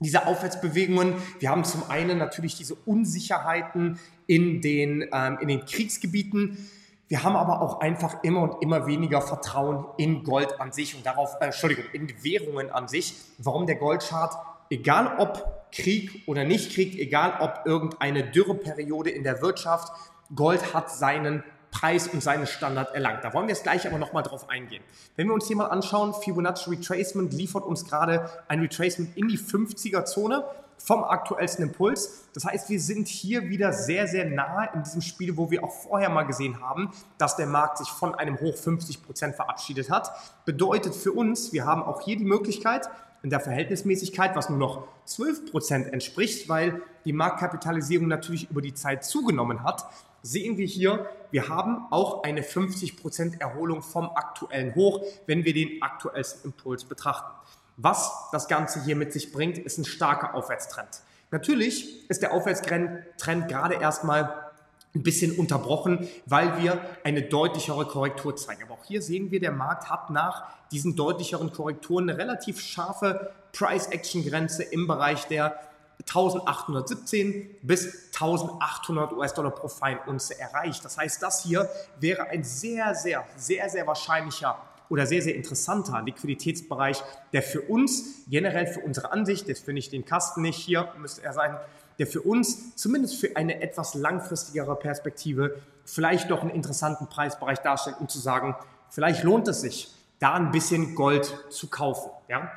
diese 0.00 0.26
Aufwärtsbewegungen, 0.26 1.14
wir 1.38 1.50
haben 1.50 1.64
zum 1.64 1.88
einen 1.88 2.18
natürlich 2.18 2.56
diese 2.56 2.74
Unsicherheiten 2.74 4.00
in 4.26 4.60
den, 4.60 5.08
ähm, 5.12 5.38
in 5.40 5.48
den 5.48 5.64
Kriegsgebieten. 5.64 6.70
Wir 7.08 7.22
haben 7.22 7.36
aber 7.36 7.60
auch 7.60 7.80
einfach 7.80 8.22
immer 8.24 8.42
und 8.42 8.62
immer 8.62 8.86
weniger 8.86 9.20
Vertrauen 9.20 9.84
in 9.98 10.24
Gold 10.24 10.60
an 10.60 10.72
sich 10.72 10.96
und 10.96 11.06
darauf, 11.06 11.36
äh, 11.40 11.46
Entschuldigung, 11.46 11.84
in 11.92 12.08
Währungen 12.24 12.70
an 12.70 12.88
sich. 12.88 13.14
Warum 13.38 13.66
der 13.66 13.76
Goldchart 13.76 14.34
egal 14.72 15.16
ob 15.18 15.68
Krieg 15.70 16.22
oder 16.26 16.44
nicht 16.44 16.74
Krieg, 16.74 16.98
egal 16.98 17.36
ob 17.40 17.66
irgendeine 17.66 18.24
Dürreperiode 18.24 19.10
in 19.10 19.22
der 19.22 19.42
Wirtschaft, 19.42 19.92
Gold 20.34 20.72
hat 20.72 20.90
seinen 20.90 21.44
Preis 21.70 22.08
und 22.08 22.22
seinen 22.22 22.46
Standard 22.46 22.94
erlangt. 22.94 23.24
Da 23.24 23.32
wollen 23.32 23.46
wir 23.46 23.54
jetzt 23.54 23.62
gleich 23.62 23.86
aber 23.86 23.98
nochmal 23.98 24.22
drauf 24.22 24.48
eingehen. 24.50 24.82
Wenn 25.16 25.26
wir 25.26 25.34
uns 25.34 25.46
hier 25.46 25.56
mal 25.56 25.66
anschauen, 25.66 26.14
Fibonacci 26.14 26.70
Retracement 26.70 27.32
liefert 27.32 27.64
uns 27.64 27.84
gerade 27.84 28.28
ein 28.48 28.60
Retracement 28.60 29.16
in 29.16 29.28
die 29.28 29.38
50er-Zone 29.38 30.44
vom 30.76 31.04
aktuellsten 31.04 31.64
Impuls. 31.64 32.28
Das 32.34 32.44
heißt, 32.44 32.68
wir 32.68 32.80
sind 32.80 33.08
hier 33.08 33.48
wieder 33.48 33.72
sehr, 33.72 34.06
sehr 34.06 34.26
nahe 34.26 34.68
in 34.74 34.82
diesem 34.82 35.00
Spiel, 35.00 35.36
wo 35.36 35.50
wir 35.50 35.64
auch 35.64 35.72
vorher 35.72 36.10
mal 36.10 36.24
gesehen 36.24 36.60
haben, 36.60 36.90
dass 37.18 37.36
der 37.36 37.46
Markt 37.46 37.78
sich 37.78 37.88
von 37.88 38.14
einem 38.14 38.40
Hoch 38.40 38.56
50 38.56 39.02
Prozent 39.02 39.34
verabschiedet 39.36 39.90
hat. 39.90 40.10
Bedeutet 40.44 40.94
für 40.94 41.12
uns, 41.12 41.52
wir 41.52 41.64
haben 41.64 41.82
auch 41.82 42.02
hier 42.02 42.16
die 42.16 42.24
Möglichkeit, 42.24 42.88
in 43.22 43.30
der 43.30 43.40
Verhältnismäßigkeit, 43.40 44.34
was 44.34 44.48
nur 44.48 44.58
noch 44.58 44.88
12% 45.06 45.90
entspricht, 45.90 46.48
weil 46.48 46.82
die 47.04 47.12
Marktkapitalisierung 47.12 48.08
natürlich 48.08 48.50
über 48.50 48.62
die 48.62 48.74
Zeit 48.74 49.04
zugenommen 49.04 49.62
hat, 49.62 49.84
sehen 50.22 50.56
wir 50.56 50.66
hier, 50.66 51.06
wir 51.30 51.48
haben 51.48 51.86
auch 51.90 52.22
eine 52.22 52.42
50% 52.42 53.40
Erholung 53.40 53.82
vom 53.82 54.10
aktuellen 54.10 54.74
Hoch, 54.74 55.04
wenn 55.26 55.44
wir 55.44 55.52
den 55.52 55.82
aktuellsten 55.82 56.50
Impuls 56.50 56.84
betrachten. 56.84 57.32
Was 57.76 58.28
das 58.32 58.48
Ganze 58.48 58.84
hier 58.84 58.96
mit 58.96 59.12
sich 59.12 59.32
bringt, 59.32 59.58
ist 59.58 59.78
ein 59.78 59.84
starker 59.84 60.34
Aufwärtstrend. 60.34 61.02
Natürlich 61.30 62.08
ist 62.10 62.22
der 62.22 62.32
Aufwärtstrend 62.32 63.48
gerade 63.48 63.74
erstmal 63.76 64.51
ein 64.94 65.02
bisschen 65.02 65.38
unterbrochen, 65.38 66.08
weil 66.26 66.62
wir 66.62 66.80
eine 67.04 67.22
deutlichere 67.22 67.86
Korrektur 67.86 68.36
zeigen. 68.36 68.64
Aber 68.64 68.74
auch 68.74 68.84
hier 68.84 69.00
sehen 69.00 69.30
wir, 69.30 69.40
der 69.40 69.52
Markt 69.52 69.88
hat 69.88 70.10
nach 70.10 70.44
diesen 70.70 70.96
deutlicheren 70.96 71.52
Korrekturen 71.52 72.08
eine 72.08 72.18
relativ 72.18 72.60
scharfe 72.60 73.32
Price-Action-Grenze 73.52 74.62
im 74.64 74.86
Bereich 74.86 75.26
der 75.26 75.58
1817 76.00 77.56
bis 77.62 78.10
1800 78.12 79.12
US-Dollar 79.12 79.52
pro 79.52 79.68
Feinunze 79.68 80.38
erreicht. 80.38 80.84
Das 80.84 80.98
heißt, 80.98 81.22
das 81.22 81.42
hier 81.42 81.68
wäre 82.00 82.24
ein 82.24 82.44
sehr, 82.44 82.94
sehr, 82.94 83.24
sehr, 83.36 83.68
sehr 83.68 83.86
wahrscheinlicher 83.86 84.58
oder 84.88 85.06
sehr, 85.06 85.22
sehr 85.22 85.34
interessanter 85.34 86.02
Liquiditätsbereich, 86.02 87.02
der 87.32 87.42
für 87.42 87.62
uns, 87.62 88.24
generell 88.28 88.66
für 88.66 88.80
unsere 88.80 89.10
Ansicht, 89.12 89.48
jetzt 89.48 89.64
finde 89.64 89.78
ich 89.78 89.88
den 89.88 90.04
Kasten 90.04 90.42
nicht, 90.42 90.58
hier 90.58 90.92
müsste 90.98 91.22
er 91.22 91.32
sein, 91.32 91.56
der 91.98 92.06
für 92.06 92.22
uns 92.22 92.76
zumindest 92.76 93.20
für 93.20 93.36
eine 93.36 93.60
etwas 93.62 93.94
langfristigere 93.94 94.76
Perspektive 94.76 95.60
vielleicht 95.84 96.30
doch 96.30 96.42
einen 96.42 96.50
interessanten 96.50 97.06
Preisbereich 97.06 97.58
darstellt, 97.58 97.96
um 98.00 98.08
zu 98.08 98.18
sagen, 98.18 98.54
vielleicht 98.90 99.22
lohnt 99.24 99.48
es 99.48 99.60
sich, 99.60 99.92
da 100.18 100.34
ein 100.34 100.52
bisschen 100.52 100.94
Gold 100.94 101.34
zu 101.50 101.68
kaufen. 101.68 102.10
Ja? 102.28 102.52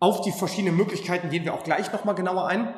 Auf 0.00 0.22
die 0.22 0.32
verschiedenen 0.32 0.76
Möglichkeiten 0.76 1.30
gehen 1.30 1.44
wir 1.44 1.54
auch 1.54 1.64
gleich 1.64 1.92
nochmal 1.92 2.14
genauer 2.14 2.46
ein. 2.46 2.72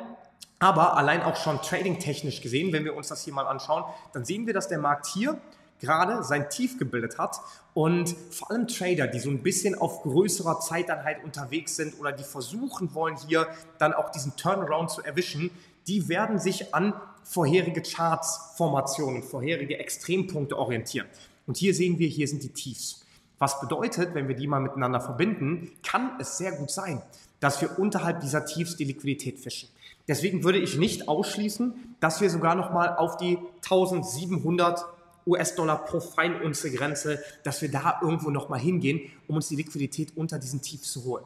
Aber 0.59 0.97
allein 0.97 1.21
auch 1.21 1.35
schon 1.35 1.61
trading-technisch 1.61 2.41
gesehen, 2.41 2.73
wenn 2.73 2.83
wir 2.83 2.95
uns 2.95 3.09
das 3.09 3.23
hier 3.23 3.33
mal 3.33 3.45
anschauen, 3.45 3.83
dann 4.13 4.25
sehen 4.25 4.47
wir, 4.47 4.53
dass 4.53 4.67
der 4.67 4.79
Markt 4.79 5.05
hier 5.05 5.39
gerade 5.79 6.23
sein 6.23 6.49
Tief 6.49 6.79
gebildet 6.79 7.19
hat 7.19 7.39
und 7.75 8.15
vor 8.31 8.49
allem 8.49 8.67
Trader, 8.67 9.05
die 9.05 9.19
so 9.19 9.29
ein 9.29 9.43
bisschen 9.43 9.75
auf 9.75 10.01
größerer 10.01 10.59
Zeiteinheit 10.59 11.23
unterwegs 11.23 11.75
sind 11.75 11.99
oder 11.99 12.11
die 12.11 12.23
versuchen 12.23 12.95
wollen, 12.95 13.15
hier 13.27 13.47
dann 13.77 13.93
auch 13.93 14.09
diesen 14.09 14.35
Turnaround 14.35 14.89
zu 14.89 15.03
erwischen, 15.03 15.51
die 15.87 16.09
werden 16.09 16.39
sich 16.39 16.73
an 16.73 16.93
vorherige 17.23 17.81
Charts-Formationen, 17.81 19.23
vorherige 19.23 19.79
Extrempunkte 19.79 20.57
orientieren. 20.57 21.07
Und 21.45 21.57
hier 21.57 21.73
sehen 21.73 21.99
wir, 21.99 22.07
hier 22.07 22.27
sind 22.27 22.43
die 22.43 22.49
Tiefs. 22.53 23.05
Was 23.39 23.59
bedeutet, 23.59 24.15
wenn 24.15 24.27
wir 24.27 24.35
die 24.35 24.47
mal 24.47 24.59
miteinander 24.59 24.99
verbinden, 24.99 25.71
kann 25.83 26.11
es 26.19 26.37
sehr 26.37 26.53
gut 26.53 26.71
sein, 26.71 27.01
dass 27.39 27.61
wir 27.61 27.77
unterhalb 27.77 28.21
dieser 28.21 28.45
Tiefs 28.45 28.75
die 28.77 28.85
Liquidität 28.85 29.39
fischen. 29.39 29.69
Deswegen 30.07 30.43
würde 30.43 30.57
ich 30.57 30.77
nicht 30.77 31.07
ausschließen, 31.07 31.95
dass 31.99 32.21
wir 32.21 32.29
sogar 32.29 32.55
noch 32.55 32.71
mal 32.71 32.95
auf 32.95 33.17
die 33.17 33.37
1700 33.63 34.85
US-Dollar 35.27 35.85
pro 35.85 35.99
Feinunze 35.99 36.71
Grenze, 36.71 37.21
dass 37.43 37.61
wir 37.61 37.69
da 37.69 37.99
irgendwo 38.01 38.29
noch 38.29 38.49
mal 38.49 38.59
hingehen, 38.59 39.01
um 39.27 39.35
uns 39.35 39.49
die 39.49 39.57
Liquidität 39.57 40.15
unter 40.15 40.39
diesen 40.39 40.61
Tiefs 40.61 40.91
zu 40.91 41.03
holen. 41.03 41.25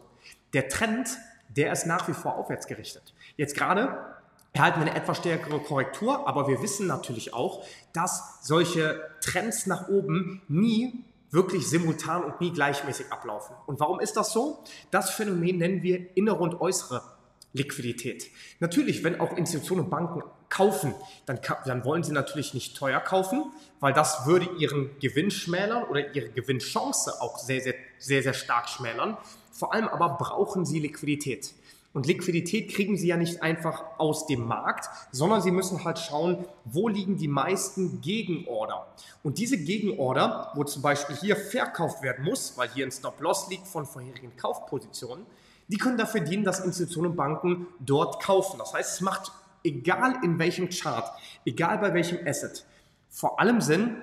Der 0.53 0.67
Trend, 0.67 1.07
der 1.55 1.71
ist 1.71 1.85
nach 1.85 2.07
wie 2.07 2.13
vor 2.13 2.35
aufwärts 2.35 2.67
gerichtet. 2.67 3.13
Jetzt 3.37 3.55
gerade 3.55 3.95
erhalten 4.53 4.81
wir 4.81 4.87
eine 4.87 4.95
etwas 4.95 5.17
stärkere 5.17 5.59
Korrektur, 5.59 6.27
aber 6.27 6.47
wir 6.47 6.61
wissen 6.61 6.87
natürlich 6.87 7.33
auch, 7.33 7.65
dass 7.93 8.39
solche 8.41 9.01
Trends 9.21 9.65
nach 9.65 9.87
oben 9.87 10.41
nie 10.47 11.05
wirklich 11.29 11.67
simultan 11.67 12.23
und 12.23 12.41
nie 12.41 12.51
gleichmäßig 12.51 13.11
ablaufen. 13.11 13.55
Und 13.65 13.79
warum 13.79 13.99
ist 13.99 14.17
das 14.17 14.33
so? 14.33 14.63
Das 14.91 15.09
Phänomen 15.11 15.57
nennen 15.57 15.81
wir 15.81 16.15
innere 16.15 16.39
und 16.39 16.59
äußere 16.59 17.01
Liquidität. 17.53 18.29
Natürlich, 18.59 19.03
wenn 19.03 19.19
auch 19.19 19.35
Institutionen 19.35 19.85
und 19.85 19.89
Banken 19.89 20.23
kaufen, 20.49 20.93
dann, 21.25 21.39
dann, 21.65 21.85
wollen 21.85 22.03
sie 22.03 22.11
natürlich 22.11 22.53
nicht 22.53 22.77
teuer 22.77 22.99
kaufen, 22.99 23.51
weil 23.79 23.93
das 23.93 24.25
würde 24.25 24.47
ihren 24.57 24.97
Gewinn 24.99 25.31
schmälern 25.31 25.83
oder 25.83 26.13
ihre 26.13 26.29
Gewinnchance 26.29 27.21
auch 27.21 27.37
sehr, 27.37 27.61
sehr, 27.61 27.75
sehr, 27.97 28.23
sehr 28.23 28.33
stark 28.33 28.69
schmälern. 28.69 29.17
Vor 29.51 29.73
allem 29.73 29.87
aber 29.87 30.17
brauchen 30.17 30.65
sie 30.65 30.79
Liquidität. 30.79 31.53
Und 31.93 32.07
Liquidität 32.07 32.69
kriegen 32.71 32.95
sie 32.95 33.07
ja 33.07 33.17
nicht 33.17 33.43
einfach 33.43 33.83
aus 33.97 34.25
dem 34.25 34.47
Markt, 34.47 34.89
sondern 35.11 35.41
sie 35.41 35.51
müssen 35.51 35.83
halt 35.83 35.99
schauen, 35.99 36.45
wo 36.63 36.87
liegen 36.87 37.17
die 37.17 37.27
meisten 37.27 38.01
Gegenorder. 38.01 38.87
Und 39.23 39.37
diese 39.37 39.57
Gegenorder, 39.57 40.51
wo 40.55 40.63
zum 40.63 40.81
Beispiel 40.81 41.17
hier 41.17 41.35
verkauft 41.35 42.01
werden 42.01 42.23
muss, 42.23 42.57
weil 42.57 42.69
hier 42.69 42.85
ein 42.85 42.91
Stop-Loss 42.91 43.49
liegt 43.49 43.67
von 43.67 43.85
vorherigen 43.85 44.35
Kaufpositionen, 44.37 45.25
die 45.67 45.77
können 45.77 45.97
dafür 45.97 46.21
dienen, 46.21 46.43
dass 46.43 46.59
Institutionen 46.61 47.11
und 47.11 47.17
Banken 47.17 47.67
dort 47.79 48.21
kaufen. 48.21 48.57
Das 48.59 48.73
heißt, 48.73 48.95
es 48.95 49.01
macht, 49.01 49.31
egal 49.63 50.15
in 50.23 50.39
welchem 50.39 50.69
Chart, 50.69 51.09
egal 51.45 51.77
bei 51.77 51.93
welchem 51.93 52.25
Asset, 52.25 52.65
vor 53.09 53.39
allem 53.39 53.59
Sinn, 53.59 53.97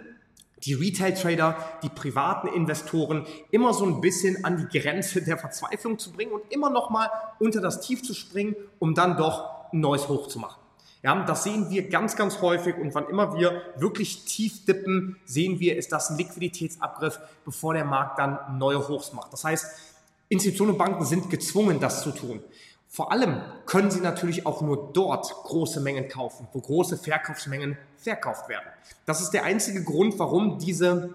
die 0.65 0.75
Retail-Trader, 0.75 1.57
die 1.83 1.88
privaten 1.88 2.49
Investoren 2.49 3.27
immer 3.50 3.73
so 3.75 3.87
ein 3.87 4.00
bisschen 4.00 4.45
an 4.45 4.57
die 4.57 4.79
Grenze 4.79 5.23
der 5.23 5.38
Verzweiflung 5.38 5.99
zu 5.99 6.12
bringen 6.12 6.33
und 6.33 6.43
immer 6.50 6.71
noch 6.71 6.91
mal 6.91 7.11
unter 7.38 7.61
das 7.61 7.81
Tief 7.81 8.03
zu 8.03 8.15
springen, 8.15 8.57
um 8.79 8.95
dann 8.95 9.17
doch 9.17 9.73
ein 9.73 9.81
neues 9.81 10.09
Hoch 10.09 10.29
zu 10.29 10.38
machen. 10.38 10.61
Ja, 11.03 11.25
das 11.25 11.45
sehen 11.45 11.71
wir 11.71 11.88
ganz, 11.88 12.17
ganz 12.17 12.41
häufig 12.43 12.77
und 12.77 12.93
wann 12.95 13.09
immer 13.09 13.37
wir 13.37 13.62
wirklich 13.77 14.25
tief 14.25 14.65
dippen, 14.65 15.17
sehen 15.25 15.61
wir, 15.61 15.77
ist 15.77 15.93
das 15.93 16.11
ein 16.11 16.19
Liquiditätsabgriff, 16.19 17.21
bevor 17.45 17.75
der 17.75 17.85
Markt 17.85 18.19
dann 18.19 18.59
neue 18.59 18.88
Hochs 18.88 19.12
macht. 19.12 19.33
Das 19.33 19.45
heißt, 19.45 19.67
Institutionen 20.29 20.73
und 20.73 20.79
Banken 20.79 21.05
sind 21.05 21.31
gezwungen, 21.31 21.79
das 21.79 22.03
zu 22.03 22.11
tun. 22.11 22.43
Vor 22.88 23.12
allem 23.12 23.42
können 23.66 23.90
sie 23.90 24.00
natürlich 24.00 24.47
auch 24.47 24.62
nur 24.62 24.92
dort 24.95 25.30
große 25.30 25.80
Mengen 25.80 26.09
kaufen, 26.09 26.49
wo 26.52 26.61
große 26.61 26.97
Verkaufsmengen 26.97 27.76
verkauft 27.97 28.49
werden. 28.49 28.66
Das 29.04 29.21
ist 29.21 29.30
der 29.30 29.45
einzige 29.45 29.85
Grund, 29.85 30.18
warum 30.18 30.59
diese 30.59 31.14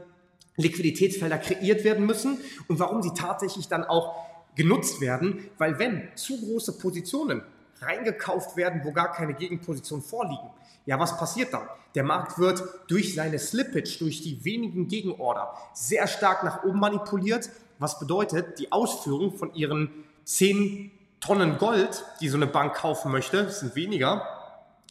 Liquiditätsfelder 0.56 1.39
kreiert 1.39 1.84
werden 1.84 2.06
müssen 2.06 2.38
und 2.68 2.80
warum 2.80 3.01
sie 3.01 3.13
tatsächlich 3.15 3.68
dann 3.68 3.84
auch 3.84 4.15
genutzt 4.56 5.01
werden, 5.01 5.50
weil 5.58 5.80
wenn 5.80 6.10
zu 6.15 6.39
große 6.39 6.77
Positionen 6.77 7.42
reingekauft 7.82 8.56
werden, 8.56 8.82
wo 8.84 8.92
gar 8.92 9.12
keine 9.12 9.34
Gegenposition 9.34 10.03
vorliegen, 10.03 10.50
ja, 10.86 11.00
was 11.00 11.18
passiert 11.18 11.53
dann? 11.53 11.68
Der 11.96 12.03
Markt 12.03 12.38
wird 12.38 12.63
durch 12.88 13.15
seine 13.15 13.39
Slippage, 13.39 13.98
durch 14.00 14.22
die 14.22 14.44
wenigen 14.46 14.88
Gegenorder 14.88 15.53
sehr 15.74 16.08
stark 16.08 16.44
nach 16.44 16.63
oben 16.63 16.80
manipuliert, 16.80 17.50
was 17.80 18.00
bedeutet, 18.00 18.60
die 18.60 18.72
Ausführung 18.72 19.34
von 19.34 19.53
ihren 19.56 19.89
10 20.25 20.92
Tonnen 21.24 21.58
Gold, 21.58 22.03
die 22.20 22.27
so 22.27 22.36
eine 22.36 22.48
Bank 22.48 22.74
kaufen 22.74 23.10
möchte, 23.10 23.46
das 23.46 23.62
sind 23.62 23.77
weniger, 23.77 24.27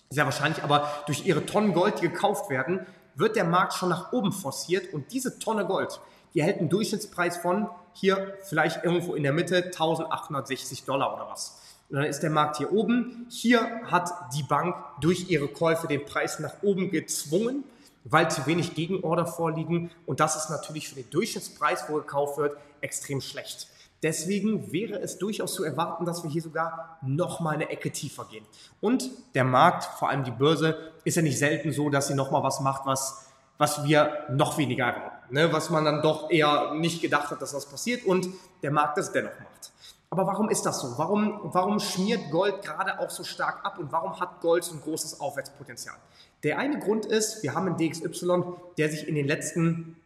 sehr 0.08 0.24
wahrscheinlich, 0.24 0.64
aber 0.64 0.88
durch 1.04 1.26
ihre 1.26 1.44
Tonnen 1.44 1.74
Gold, 1.74 2.00
die 2.00 2.08
gekauft 2.08 2.48
werden, 2.48 2.86
wird 3.14 3.36
der 3.36 3.44
Markt 3.44 3.74
schon 3.74 3.90
nach 3.90 4.12
oben 4.12 4.32
forciert 4.32 4.94
und 4.94 5.12
diese 5.12 5.38
Tonne 5.38 5.66
Gold, 5.66 6.00
die 6.32 6.40
erhält 6.40 6.60
einen 6.60 6.70
Durchschnittspreis 6.70 7.36
von 7.36 7.68
hier 7.92 8.38
vielleicht 8.44 8.82
irgendwo 8.82 9.14
in 9.14 9.24
der 9.24 9.34
Mitte 9.34 9.56
1860 9.56 10.84
Dollar 10.84 11.12
oder 11.12 11.28
was. 11.30 11.60
Und 11.90 11.96
dann 11.96 12.06
ist 12.06 12.20
der 12.20 12.30
Markt 12.30 12.56
hier 12.56 12.72
oben. 12.72 13.26
Hier 13.28 13.82
hat 13.90 14.10
die 14.34 14.42
Bank 14.42 14.74
durch 15.02 15.28
ihre 15.28 15.48
Käufe 15.48 15.86
den 15.86 16.06
Preis 16.06 16.38
nach 16.38 16.62
oben 16.62 16.90
gezwungen, 16.90 17.64
weil 18.04 18.30
zu 18.30 18.46
wenig 18.46 18.74
Gegenorder 18.74 19.26
vorliegen. 19.26 19.90
Und 20.06 20.20
das 20.20 20.36
ist 20.36 20.48
natürlich 20.48 20.88
für 20.88 20.94
den 20.94 21.10
Durchschnittspreis, 21.10 21.84
wo 21.88 21.96
gekauft 21.96 22.38
wird, 22.38 22.56
extrem 22.80 23.20
schlecht. 23.20 23.68
Deswegen 24.02 24.72
wäre 24.72 24.98
es 25.00 25.18
durchaus 25.18 25.54
zu 25.54 25.62
erwarten, 25.62 26.04
dass 26.04 26.24
wir 26.24 26.30
hier 26.30 26.42
sogar 26.42 26.98
noch 27.02 27.38
mal 27.38 27.54
eine 27.54 27.70
Ecke 27.70 27.92
tiefer 27.92 28.24
gehen. 28.24 28.44
Und 28.80 29.08
der 29.34 29.44
Markt, 29.44 29.84
vor 29.84 30.08
allem 30.08 30.24
die 30.24 30.32
Börse, 30.32 30.76
ist 31.04 31.16
ja 31.16 31.22
nicht 31.22 31.38
selten 31.38 31.72
so, 31.72 31.88
dass 31.88 32.08
sie 32.08 32.14
noch 32.14 32.32
mal 32.32 32.42
was 32.42 32.60
macht, 32.60 32.84
was, 32.84 33.26
was 33.58 33.84
wir 33.84 34.26
noch 34.30 34.58
weniger 34.58 34.86
erwarten. 34.86 35.34
Ne? 35.34 35.52
Was 35.52 35.70
man 35.70 35.84
dann 35.84 36.02
doch 36.02 36.30
eher 36.30 36.74
nicht 36.74 37.00
gedacht 37.00 37.30
hat, 37.30 37.40
dass 37.40 37.52
das 37.52 37.66
passiert 37.66 38.04
und 38.04 38.28
der 38.62 38.72
Markt 38.72 38.98
das 38.98 39.12
dennoch 39.12 39.38
macht. 39.38 39.72
Aber 40.10 40.26
warum 40.26 40.50
ist 40.50 40.66
das 40.66 40.80
so? 40.80 40.98
Warum, 40.98 41.40
warum 41.44 41.80
schmiert 41.80 42.30
Gold 42.30 42.60
gerade 42.62 42.98
auch 42.98 43.08
so 43.08 43.24
stark 43.24 43.64
ab 43.64 43.78
und 43.78 43.92
warum 43.92 44.20
hat 44.20 44.42
Gold 44.42 44.62
so 44.62 44.74
ein 44.74 44.82
großes 44.82 45.20
Aufwärtspotenzial? 45.20 45.96
Der 46.42 46.58
eine 46.58 46.80
Grund 46.80 47.06
ist, 47.06 47.42
wir 47.42 47.54
haben 47.54 47.66
einen 47.66 47.78
DXY, 47.78 48.42
der 48.76 48.90
sich 48.90 49.08
in 49.08 49.14
den 49.14 49.26
letzten 49.26 49.96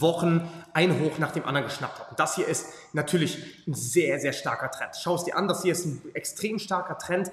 Wochen 0.00 0.48
ein 0.72 1.00
Hoch 1.00 1.18
nach 1.18 1.32
dem 1.32 1.44
anderen 1.44 1.66
geschnappt 1.66 1.98
hat. 1.98 2.10
Und 2.10 2.20
das 2.20 2.36
hier 2.36 2.46
ist 2.46 2.66
natürlich 2.92 3.66
ein 3.66 3.74
sehr, 3.74 4.18
sehr 4.20 4.32
starker 4.32 4.70
Trend. 4.70 4.96
Schau 5.00 5.16
es 5.16 5.24
dir 5.24 5.36
an, 5.36 5.48
das 5.48 5.62
hier 5.62 5.72
ist 5.72 5.84
ein 5.84 6.02
extrem 6.14 6.58
starker 6.58 6.98
Trend, 6.98 7.30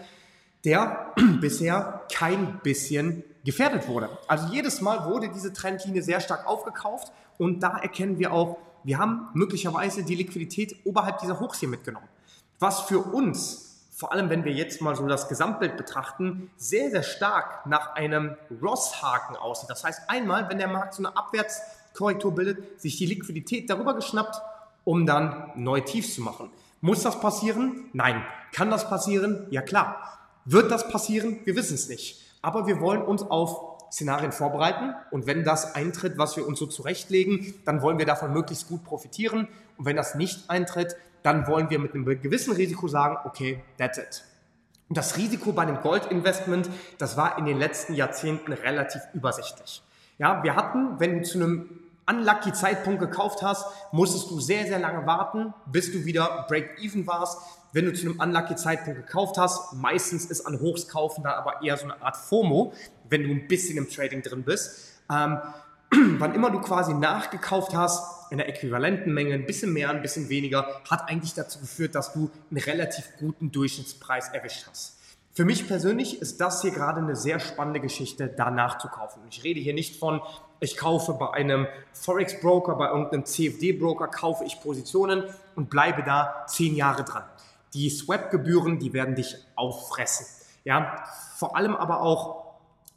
der 0.65 1.13
bisher 1.41 2.01
kein 2.13 2.59
bisschen 2.59 3.23
gefährdet 3.45 3.87
wurde. 3.87 4.09
Also 4.27 4.47
jedes 4.53 4.81
Mal 4.81 5.05
wurde 5.05 5.29
diese 5.29 5.53
Trendlinie 5.53 6.01
sehr 6.01 6.19
stark 6.19 6.45
aufgekauft 6.47 7.11
und 7.37 7.61
da 7.61 7.77
erkennen 7.77 8.19
wir 8.19 8.33
auch, 8.33 8.57
wir 8.83 8.97
haben 8.97 9.29
möglicherweise 9.33 10.03
die 10.03 10.15
Liquidität 10.15 10.75
oberhalb 10.85 11.19
dieser 11.19 11.39
Hochs 11.39 11.59
hier 11.59 11.69
mitgenommen. 11.69 12.07
Was 12.59 12.81
für 12.81 12.99
uns 12.99 13.69
vor 13.99 14.13
allem 14.13 14.29
wenn 14.29 14.45
wir 14.45 14.53
jetzt 14.53 14.79
mal 14.79 14.95
so 14.95 15.05
das 15.07 15.27
Gesamtbild 15.27 15.75
betrachten, 15.75 16.49
sehr, 16.55 16.89
sehr 16.89 17.03
stark 17.03 17.65
nach 17.65 17.95
einem 17.95 18.37
Ross-Haken 18.61 19.35
aussieht. 19.35 19.69
Das 19.69 19.83
heißt, 19.83 20.09
einmal, 20.09 20.47
wenn 20.47 20.57
der 20.57 20.69
Markt 20.69 20.93
so 20.93 21.03
eine 21.03 21.17
Abwärts- 21.17 21.59
Korrektur 21.99 22.33
bildet, 22.33 22.81
sich 22.81 22.97
die 22.97 23.05
Liquidität 23.05 23.69
darüber 23.69 23.93
geschnappt, 23.93 24.41
um 24.85 25.05
dann 25.05 25.51
neue 25.55 25.83
Tiefs 25.83 26.15
zu 26.15 26.21
machen. 26.21 26.49
Muss 26.81 27.03
das 27.03 27.19
passieren? 27.19 27.89
Nein. 27.91 28.23
Kann 28.53 28.71
das 28.71 28.89
passieren? 28.89 29.45
Ja 29.51 29.61
klar. 29.61 30.17
Wird 30.45 30.71
das 30.71 30.89
passieren? 30.89 31.41
Wir 31.43 31.55
wissen 31.57 31.75
es 31.75 31.89
nicht. 31.89 32.21
Aber 32.41 32.67
wir 32.67 32.79
wollen 32.79 33.01
uns 33.01 33.21
auf 33.21 33.69
Szenarien 33.91 34.31
vorbereiten 34.31 34.93
und 35.11 35.27
wenn 35.27 35.43
das 35.43 35.75
eintritt, 35.75 36.17
was 36.17 36.37
wir 36.37 36.47
uns 36.47 36.59
so 36.59 36.67
zurechtlegen, 36.67 37.53
dann 37.65 37.81
wollen 37.81 37.97
wir 37.97 38.05
davon 38.05 38.31
möglichst 38.31 38.67
gut 38.67 38.83
profitieren 38.83 39.47
und 39.77 39.85
wenn 39.85 39.95
das 39.95 40.15
nicht 40.15 40.49
eintritt, 40.49 40.95
dann 41.23 41.47
wollen 41.47 41.69
wir 41.69 41.79
mit 41.79 41.93
einem 41.93 42.05
gewissen 42.05 42.53
Risiko 42.53 42.87
sagen, 42.87 43.17
okay, 43.25 43.61
that's 43.77 43.97
it. 43.97 44.23
Und 44.87 44.97
das 44.97 45.17
Risiko 45.17 45.51
bei 45.51 45.63
einem 45.63 45.81
Goldinvestment, 45.81 46.69
das 46.97 47.17
war 47.17 47.37
in 47.37 47.45
den 47.45 47.57
letzten 47.57 47.93
Jahrzehnten 47.93 48.53
relativ 48.53 49.01
übersichtlich. 49.13 49.83
Ja, 50.17 50.43
wir 50.43 50.55
hatten, 50.55 50.99
wenn 50.99 51.19
du 51.19 51.23
zu 51.23 51.39
einem 51.39 51.69
unlucky 52.09 52.53
Zeitpunkt 52.53 52.99
gekauft 52.99 53.41
hast, 53.41 53.65
musstest 53.91 54.29
du 54.29 54.39
sehr, 54.39 54.65
sehr 54.65 54.79
lange 54.79 55.05
warten, 55.05 55.53
bis 55.65 55.91
du 55.91 56.05
wieder 56.05 56.45
Break-Even 56.47 57.05
warst. 57.07 57.37
Wenn 57.71 57.85
du 57.85 57.93
zu 57.93 58.07
einem 58.07 58.19
unlucky 58.19 58.55
Zeitpunkt 58.55 59.05
gekauft 59.05 59.37
hast, 59.37 59.73
meistens 59.73 60.25
ist 60.25 60.45
an 60.45 60.59
Hochs 60.59 60.87
kaufen 60.87 61.23
dann 61.23 61.33
aber 61.33 61.61
eher 61.61 61.77
so 61.77 61.83
eine 61.83 62.01
Art 62.01 62.17
FOMO, 62.17 62.73
wenn 63.09 63.23
du 63.23 63.29
ein 63.29 63.47
bisschen 63.47 63.77
im 63.77 63.89
Trading 63.89 64.21
drin 64.21 64.43
bist. 64.43 64.93
Ähm, 65.11 65.37
wann 66.19 66.33
immer 66.33 66.51
du 66.51 66.59
quasi 66.61 66.93
nachgekauft 66.93 67.75
hast, 67.75 68.31
in 68.31 68.37
der 68.37 68.47
äquivalenten 68.47 69.13
Menge, 69.13 69.33
ein 69.33 69.45
bisschen 69.45 69.73
mehr, 69.73 69.89
ein 69.89 70.01
bisschen 70.01 70.29
weniger, 70.29 70.81
hat 70.89 71.09
eigentlich 71.09 71.33
dazu 71.33 71.59
geführt, 71.59 71.95
dass 71.95 72.13
du 72.13 72.29
einen 72.51 72.59
relativ 72.59 73.05
guten 73.19 73.51
Durchschnittspreis 73.51 74.29
erwischt 74.29 74.67
hast. 74.69 74.98
Für 75.31 75.45
mich 75.45 75.67
persönlich 75.67 76.21
ist 76.21 76.41
das 76.41 76.61
hier 76.61 76.71
gerade 76.71 77.01
eine 77.01 77.15
sehr 77.15 77.39
spannende 77.39 77.79
Geschichte, 77.79 78.27
da 78.27 78.49
nachzukaufen. 78.51 79.21
Ich 79.29 79.43
rede 79.43 79.59
hier 79.59 79.73
nicht 79.73 79.97
von, 79.97 80.21
ich 80.59 80.75
kaufe 80.75 81.13
bei 81.13 81.31
einem 81.31 81.67
Forex-Broker, 81.93 82.75
bei 82.75 82.87
irgendeinem 82.87 83.25
CFD-Broker, 83.25 84.07
kaufe 84.07 84.43
ich 84.43 84.59
Positionen 84.59 85.23
und 85.55 85.69
bleibe 85.69 86.03
da 86.03 86.45
zehn 86.47 86.75
Jahre 86.75 87.03
dran. 87.03 87.23
Die 87.73 87.89
Swap-Gebühren, 87.89 88.79
die 88.79 88.91
werden 88.93 89.15
dich 89.15 89.37
auffressen. 89.55 90.25
Ja, 90.65 91.03
vor 91.37 91.55
allem 91.55 91.75
aber 91.75 92.01
auch 92.01 92.48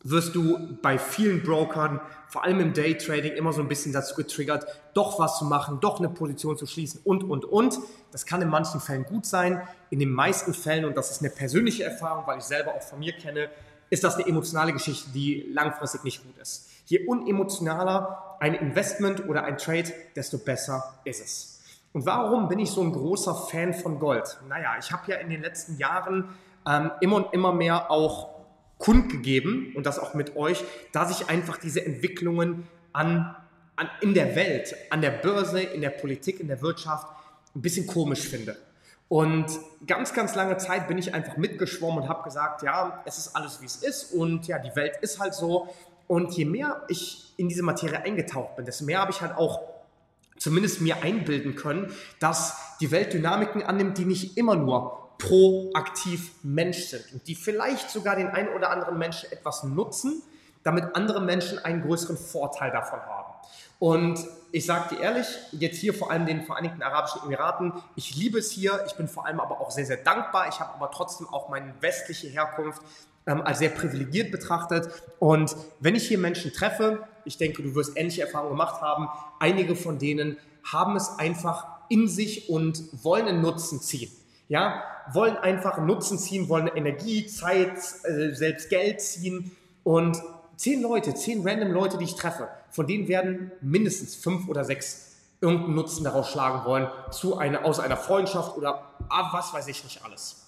wirst 0.05 0.35
du 0.35 0.77
bei 0.83 0.99
vielen 0.99 1.43
Brokern, 1.43 2.01
vor 2.29 2.45
allem 2.45 2.61
im 2.61 2.73
Daytrading, 2.73 3.33
immer 3.33 3.53
so 3.53 3.61
ein 3.61 3.69
bisschen 3.69 3.93
dazu 3.93 4.15
getriggert, 4.15 4.67
doch 4.95 5.19
was 5.19 5.39
zu 5.39 5.45
machen, 5.45 5.79
doch 5.81 5.99
eine 5.99 6.09
Position 6.09 6.57
zu 6.57 6.67
schließen 6.67 7.01
und, 7.05 7.25
und, 7.25 7.45
und. 7.45 7.79
Das 8.11 8.27
kann 8.27 8.43
in 8.43 8.49
manchen 8.49 8.81
Fällen 8.81 9.05
gut 9.05 9.27
sein. 9.27 9.63
In 9.91 9.99
den 9.99 10.11
meisten 10.11 10.55
Fällen, 10.55 10.85
und 10.85 10.97
das 10.97 11.11
ist 11.11 11.21
eine 11.21 11.31
persönliche 11.31 11.85
Erfahrung, 11.85 12.27
weil 12.27 12.39
ich 12.39 12.45
selber 12.45 12.75
auch 12.75 12.83
von 12.83 12.99
mir 12.99 13.13
kenne, 13.13 13.49
ist 13.91 14.05
das 14.05 14.17
eine 14.17 14.27
emotionale 14.27 14.73
Geschichte, 14.73 15.11
die 15.13 15.51
langfristig 15.53 16.03
nicht 16.05 16.25
gut 16.25 16.39
ist. 16.39 16.71
Je 16.87 17.07
unemotionaler 17.07 18.37
ein 18.41 18.55
Investment 18.55 19.29
oder 19.29 19.45
ein 19.45 19.59
Trade, 19.59 19.93
desto 20.17 20.39
besser 20.39 20.95
ist 21.05 21.23
es. 21.23 21.61
Und 21.93 22.07
warum 22.07 22.49
bin 22.49 22.59
ich 22.59 22.71
so 22.71 22.81
ein 22.83 22.93
großer 22.93 23.35
Fan 23.35 23.75
von 23.75 23.99
Gold? 23.99 24.39
Naja, 24.49 24.77
ich 24.81 24.91
habe 24.91 25.13
ja 25.13 25.19
in 25.19 25.29
den 25.29 25.43
letzten 25.43 25.77
Jahren 25.77 26.31
ähm, 26.67 26.91
immer 27.01 27.17
und 27.17 27.35
immer 27.35 27.53
mehr 27.53 27.91
auch 27.91 28.31
kundgegeben 28.83 29.73
und 29.77 29.87
das 29.87 30.01
auch 30.01 30.13
mit 30.15 30.35
euch, 30.35 30.65
dass 30.91 31.11
ich 31.13 31.29
einfach 31.29 31.57
diese 31.57 31.87
Entwicklungen 31.87 32.67
an, 32.93 33.37
an, 33.77 33.89
in 34.01 34.13
der 34.13 34.35
Welt, 34.35 34.75
an 34.91 35.01
der 35.01 35.13
Börse, 35.13 35.61
in 35.63 35.81
der 35.81 35.91
Politik, 35.91 36.41
in 36.41 36.49
der 36.49 36.61
Wirtschaft 36.63 37.07
ein 37.55 37.63
bisschen 37.63 37.87
komisch 37.87 38.27
finde. 38.29 38.57
Und 39.09 39.47
ganz, 39.87 40.15
ganz 40.15 40.35
lange 40.35 40.57
Zeit 40.57 40.89
bin 40.89 40.99
ich 40.99 41.15
einfach 41.15 41.37
mitgeschwommen 41.37 42.03
und 42.03 42.09
habe 42.09 42.25
gesagt, 42.25 42.63
ja, 42.63 43.03
es 43.05 43.19
ist 43.19 43.37
alles, 43.37 43.61
wie 43.61 43.67
es 43.67 43.77
ist 43.77 44.13
und 44.13 44.49
ja, 44.49 44.59
die 44.59 44.75
Welt 44.75 44.97
ist 45.01 45.21
halt 45.21 45.35
so. 45.35 45.73
Und 46.09 46.33
je 46.33 46.45
mehr 46.45 46.83
ich 46.89 47.35
in 47.37 47.49
diese 47.49 47.63
Materie 47.63 48.03
eingetaucht 48.03 48.57
bin, 48.57 48.65
desto 48.65 48.85
mehr 48.85 48.99
habe 48.99 49.13
ich 49.13 49.21
halt 49.21 49.37
auch 49.37 49.61
zumindest 50.39 50.81
mir 50.81 51.03
einbilden 51.05 51.55
können, 51.55 51.93
dass 52.19 52.57
die 52.81 52.91
Welt 52.91 53.13
Dynamiken 53.13 53.63
annimmt, 53.63 53.97
die 53.99 54.07
nicht 54.07 54.37
immer 54.37 54.57
nur 54.57 55.02
proaktiv 55.23 56.33
Mensch 56.43 56.79
sind 56.87 57.05
und 57.13 57.29
die 57.29 57.37
vielleicht 57.37 57.91
sogar 57.91 58.17
den 58.17 58.29
einen 58.29 58.49
oder 58.49 58.71
anderen 58.71 58.99
Menschen 58.99 59.31
etwas 59.31 59.63
nutzen, 59.63 60.21
damit 60.65 60.97
andere 60.97 61.21
Menschen 61.21 61.61
einen 61.61 61.83
größeren 61.83 62.17
Vorteil 62.17 62.73
davon 62.73 63.01
haben. 63.01 63.33
Und 63.79 64.19
ich 64.51 64.67
sage 64.67 64.95
dir 64.95 65.01
ehrlich, 65.01 65.27
jetzt 65.53 65.79
hier 65.79 65.95
vor 65.95 66.11
allem 66.11 66.27
den 66.27 66.43
Vereinigten 66.43 66.83
Arabischen 66.83 67.23
Emiraten, 67.25 67.73
ich 67.95 68.17
liebe 68.17 68.39
es 68.39 68.51
hier, 68.51 68.85
ich 68.87 68.95
bin 68.95 69.07
vor 69.07 69.27
allem 69.27 69.39
aber 69.39 69.61
auch 69.61 69.71
sehr, 69.71 69.87
sehr 69.87 69.97
dankbar. 69.97 70.49
Ich 70.49 70.59
habe 70.59 70.75
aber 70.75 70.91
trotzdem 70.91 71.29
auch 71.29 71.49
meine 71.49 71.73
westliche 71.81 72.29
Herkunft 72.29 72.83
ähm, 73.27 73.43
als 73.43 73.59
sehr 73.59 73.71
privilegiert 73.71 74.33
betrachtet. 74.33 74.89
Und 75.21 75.57
wenn 75.79 75.95
ich 75.95 76.07
hier 76.09 76.19
Menschen 76.19 76.53
treffe, 76.53 77.07
ich 77.25 77.39
denke, 77.39 77.63
du 77.63 77.75
wirst 77.77 77.97
ähnliche 77.97 78.23
Erfahrungen 78.23 78.53
gemacht 78.53 78.81
haben, 78.81 79.09
einige 79.39 79.77
von 79.77 79.99
denen 79.99 80.37
haben 80.65 80.97
es 80.97 81.19
einfach 81.19 81.67
in 81.89 82.09
sich 82.09 82.49
und 82.49 82.83
wollen 83.05 83.27
einen 83.27 83.41
Nutzen 83.41 83.81
ziehen 83.81 84.11
ja, 84.49 84.83
wollen 85.13 85.37
einfach 85.37 85.79
Nutzen 85.79 86.19
ziehen, 86.19 86.49
wollen 86.49 86.69
Energie, 86.69 87.27
Zeit, 87.27 87.79
äh, 88.05 88.31
selbst 88.35 88.71
Geld 88.71 89.01
ziehen 89.01 89.53
und 89.85 90.17
zehn 90.57 90.83
Leute, 90.83 91.15
zehn 91.15 91.47
random 91.47 91.73
Leute, 91.73 91.99
die 91.99 92.05
ich 92.05 92.15
treffe, 92.15 92.49
von 92.71 92.87
denen 92.87 93.09
werden 93.09 93.53
mindestens 93.61 94.15
fünf 94.15 94.49
oder 94.49 94.65
sechs 94.65 95.17
irgendeinen 95.41 95.75
Nutzen 95.75 96.05
daraus 96.05 96.31
schlagen 96.31 96.65
wollen, 96.65 96.89
zu 97.11 97.37
einer, 97.37 97.65
aus 97.65 97.81
einer 97.81 97.97
Freundschaft 97.97 98.57
oder 98.57 98.85
ah, 99.09 99.31
was 99.33 99.53
weiß 99.53 99.67
ich 99.69 99.83
nicht 99.83 100.05
alles. 100.05 100.39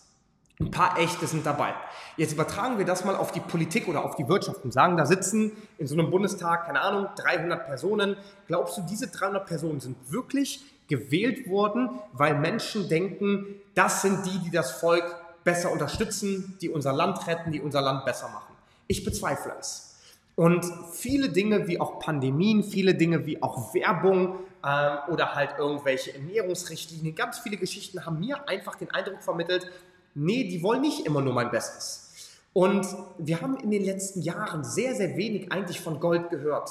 Ein 0.60 0.70
paar 0.70 0.98
echte 1.00 1.26
sind 1.26 1.44
dabei. 1.44 1.74
Jetzt 2.16 2.32
übertragen 2.32 2.78
wir 2.78 2.84
das 2.84 3.04
mal 3.04 3.16
auf 3.16 3.32
die 3.32 3.40
Politik 3.40 3.88
oder 3.88 4.04
auf 4.04 4.14
die 4.14 4.28
Wirtschaft 4.28 4.64
und 4.64 4.72
sagen, 4.72 4.96
da 4.96 5.04
sitzen 5.04 5.50
in 5.78 5.88
so 5.88 5.94
einem 5.94 6.12
Bundestag, 6.12 6.66
keine 6.66 6.80
Ahnung, 6.80 7.08
300 7.16 7.66
Personen. 7.66 8.16
Glaubst 8.46 8.78
du, 8.78 8.82
diese 8.82 9.08
300 9.08 9.46
Personen 9.46 9.80
sind 9.80 9.96
wirklich 10.12 10.64
gewählt 10.88 11.48
worden, 11.48 11.90
weil 12.12 12.38
Menschen 12.38 12.88
denken, 12.88 13.46
das 13.74 14.02
sind 14.02 14.26
die, 14.26 14.38
die 14.38 14.50
das 14.50 14.72
Volk 14.72 15.04
besser 15.44 15.72
unterstützen, 15.72 16.56
die 16.60 16.68
unser 16.68 16.92
Land 16.92 17.26
retten, 17.26 17.52
die 17.52 17.60
unser 17.60 17.80
Land 17.80 18.04
besser 18.04 18.28
machen? 18.28 18.54
Ich 18.86 19.04
bezweifle 19.04 19.54
es. 19.58 19.96
Und 20.36 20.64
viele 20.92 21.28
Dinge 21.28 21.68
wie 21.68 21.80
auch 21.80 22.00
Pandemien, 22.00 22.64
viele 22.64 22.94
Dinge 22.94 23.24
wie 23.24 23.42
auch 23.42 23.72
Werbung 23.72 24.36
ähm, 24.66 24.98
oder 25.08 25.34
halt 25.34 25.50
irgendwelche 25.58 26.14
Ernährungsrichtlinien, 26.14 27.14
ganz 27.14 27.38
viele 27.38 27.56
Geschichten 27.56 28.04
haben 28.04 28.18
mir 28.18 28.48
einfach 28.48 28.74
den 28.74 28.90
Eindruck 28.90 29.22
vermittelt, 29.22 29.70
Nee, 30.14 30.44
die 30.44 30.62
wollen 30.62 30.80
nicht 30.80 31.06
immer 31.06 31.20
nur 31.20 31.34
mein 31.34 31.50
Bestes. 31.50 32.12
Und 32.52 32.86
wir 33.18 33.40
haben 33.40 33.56
in 33.58 33.72
den 33.72 33.84
letzten 33.84 34.22
Jahren 34.22 34.62
sehr, 34.62 34.94
sehr 34.94 35.16
wenig 35.16 35.50
eigentlich 35.50 35.80
von 35.80 35.98
Gold 35.98 36.30
gehört. 36.30 36.70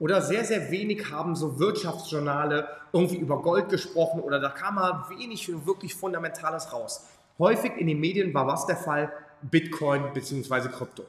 Oder 0.00 0.22
sehr, 0.22 0.44
sehr 0.44 0.70
wenig 0.70 1.10
haben 1.10 1.36
so 1.36 1.60
Wirtschaftsjournale 1.60 2.68
irgendwie 2.92 3.18
über 3.18 3.42
Gold 3.42 3.68
gesprochen 3.68 4.20
oder 4.22 4.40
da 4.40 4.48
kam 4.48 4.76
mal 4.76 5.04
wenig 5.10 5.48
wirklich 5.66 5.94
Fundamentales 5.94 6.72
raus. 6.72 7.06
Häufig 7.38 7.76
in 7.76 7.86
den 7.86 8.00
Medien 8.00 8.34
war 8.34 8.46
was 8.46 8.66
der 8.66 8.76
Fall? 8.76 9.12
Bitcoin 9.42 10.12
bzw. 10.12 10.68
Krypto. 10.68 11.04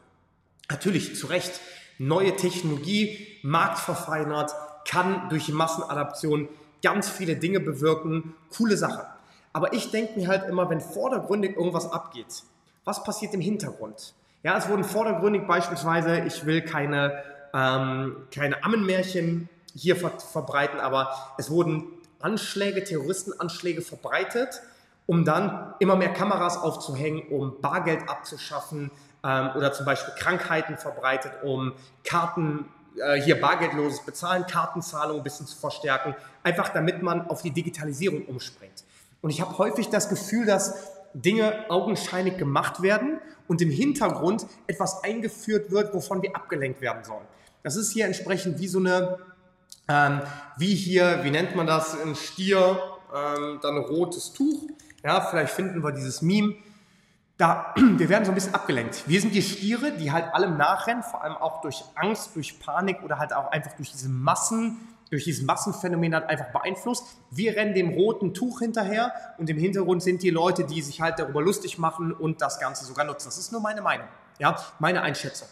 Natürlich, 0.69 1.15
zu 1.15 1.27
Recht, 1.27 1.59
neue 1.97 2.35
Technologie, 2.35 3.27
marktverfeinert, 3.43 4.53
kann 4.85 5.29
durch 5.29 5.49
Massenadaption 5.49 6.49
ganz 6.83 7.09
viele 7.09 7.37
Dinge 7.37 7.61
bewirken. 7.61 8.35
Coole 8.55 8.75
Sache. 8.75 9.05
Aber 9.53 9.73
ich 9.73 9.91
denke 9.91 10.19
mir 10.19 10.27
halt 10.27 10.49
immer, 10.49 10.69
wenn 10.69 10.81
vordergründig 10.81 11.55
irgendwas 11.55 11.91
abgeht, 11.91 12.43
was 12.83 13.03
passiert 13.03 13.33
im 13.33 13.41
Hintergrund? 13.41 14.13
Ja, 14.43 14.57
es 14.57 14.67
wurden 14.67 14.83
vordergründig 14.83 15.45
beispielsweise, 15.45 16.21
ich 16.21 16.45
will 16.45 16.61
keine, 16.61 17.23
ähm, 17.53 18.15
keine 18.33 18.63
Ammenmärchen 18.63 19.49
hier 19.73 19.95
ver 19.95 20.11
verbreiten, 20.19 20.79
aber 20.79 21.33
es 21.37 21.49
wurden 21.49 21.85
Anschläge, 22.19 22.83
Terroristenanschläge 22.83 23.81
verbreitet, 23.81 24.61
um 25.07 25.25
dann 25.25 25.73
immer 25.79 25.95
mehr 25.95 26.13
Kameras 26.13 26.57
aufzuhängen, 26.57 27.27
um 27.29 27.59
Bargeld 27.61 28.07
abzuschaffen 28.07 28.91
ähm, 29.23 29.49
oder 29.55 29.73
zum 29.73 29.85
Beispiel 29.85 30.13
Krankheiten 30.15 30.77
verbreitet, 30.77 31.31
um 31.43 31.73
Karten, 32.03 32.65
äh, 32.97 33.19
hier 33.19 33.39
bargeldloses 33.39 34.05
Bezahlen, 34.05 34.45
Kartenzahlungen 34.45 35.21
ein 35.21 35.23
bisschen 35.23 35.47
zu 35.47 35.57
verstärken, 35.57 36.15
einfach 36.43 36.69
damit 36.69 37.01
man 37.01 37.27
auf 37.27 37.41
die 37.41 37.51
Digitalisierung 37.51 38.25
umspringt. 38.25 38.83
Und 39.21 39.29
ich 39.29 39.41
habe 39.41 39.57
häufig 39.57 39.89
das 39.89 40.09
Gefühl, 40.09 40.45
dass 40.45 40.91
Dinge 41.13 41.65
augenscheinlich 41.69 42.37
gemacht 42.37 42.81
werden 42.81 43.19
und 43.47 43.61
im 43.61 43.69
Hintergrund 43.69 44.45
etwas 44.67 45.03
eingeführt 45.03 45.71
wird, 45.71 45.93
wovon 45.93 46.21
wir 46.21 46.35
abgelenkt 46.35 46.81
werden 46.81 47.03
sollen. 47.03 47.25
Das 47.63 47.75
ist 47.75 47.91
hier 47.91 48.05
entsprechend 48.05 48.59
wie 48.59 48.67
so 48.67 48.79
eine, 48.79 49.17
ähm, 49.87 50.21
wie 50.57 50.75
hier, 50.75 51.23
wie 51.23 51.31
nennt 51.31 51.55
man 51.55 51.67
das, 51.67 51.99
ein 51.99 52.15
Stier, 52.15 52.79
ähm, 53.13 53.59
dann 53.61 53.77
ein 53.77 53.83
rotes 53.83 54.33
Tuch. 54.33 54.67
Ja, 55.03 55.21
vielleicht 55.21 55.53
finden 55.53 55.83
wir 55.83 55.91
dieses 55.91 56.21
Meme. 56.21 56.55
Da, 57.37 57.73
wir 57.97 58.09
werden 58.09 58.25
so 58.25 58.31
ein 58.31 58.35
bisschen 58.35 58.53
abgelenkt. 58.53 59.03
Wir 59.07 59.21
sind 59.21 59.33
die 59.33 59.41
Stiere, 59.41 59.91
die 59.93 60.11
halt 60.11 60.33
allem 60.33 60.57
nachrennen, 60.57 61.03
vor 61.03 61.23
allem 61.23 61.35
auch 61.35 61.61
durch 61.61 61.83
Angst, 61.95 62.35
durch 62.35 62.59
Panik 62.59 63.03
oder 63.03 63.17
halt 63.17 63.33
auch 63.33 63.51
einfach 63.51 63.73
durch 63.73 63.91
diese 63.91 64.09
Massen 64.09 64.77
durch 65.11 65.25
dieses 65.25 65.43
Massenphänomen 65.43 66.15
hat 66.15 66.29
einfach 66.29 66.47
beeinflusst. 66.53 67.03
Wir 67.29 67.57
rennen 67.57 67.73
dem 67.73 67.89
roten 67.89 68.33
Tuch 68.33 68.59
hinterher 68.59 69.13
und 69.37 69.49
im 69.49 69.57
Hintergrund 69.57 70.01
sind 70.01 70.23
die 70.23 70.29
Leute, 70.29 70.63
die 70.63 70.81
sich 70.81 71.01
halt 71.01 71.19
darüber 71.19 71.41
lustig 71.41 71.77
machen 71.77 72.13
und 72.13 72.41
das 72.41 72.59
Ganze 72.59 72.85
sogar 72.85 73.05
nutzen. 73.05 73.27
Das 73.27 73.37
ist 73.37 73.51
nur 73.51 73.59
meine 73.59 73.81
Meinung, 73.81 74.07
ja, 74.39 74.55
meine 74.79 75.01
Einschätzung. 75.01 75.49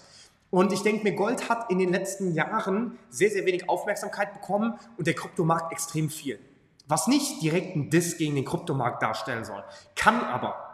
Und 0.52 0.74
ich 0.74 0.82
denke 0.82 1.04
mir, 1.04 1.14
Gold 1.14 1.50
hat 1.50 1.70
in 1.70 1.78
den 1.78 1.90
letzten 1.90 2.34
Jahren 2.34 2.98
sehr, 3.10 3.30
sehr 3.30 3.46
wenig 3.46 3.70
Aufmerksamkeit 3.70 4.34
bekommen 4.34 4.74
und 4.98 5.06
der 5.06 5.14
Kryptomarkt 5.14 5.72
extrem 5.72 6.10
viel. 6.10 6.40
Was 6.88 7.08
nicht 7.08 7.42
direkt 7.44 7.76
ein 7.76 7.92
Diss 7.92 8.18
gegen 8.18 8.36
den 8.36 8.46
Kryptomarkt 8.46 9.04
darstellen 9.04 9.46
soll, 9.46 9.64
kann 9.96 10.20
aber 10.22 10.70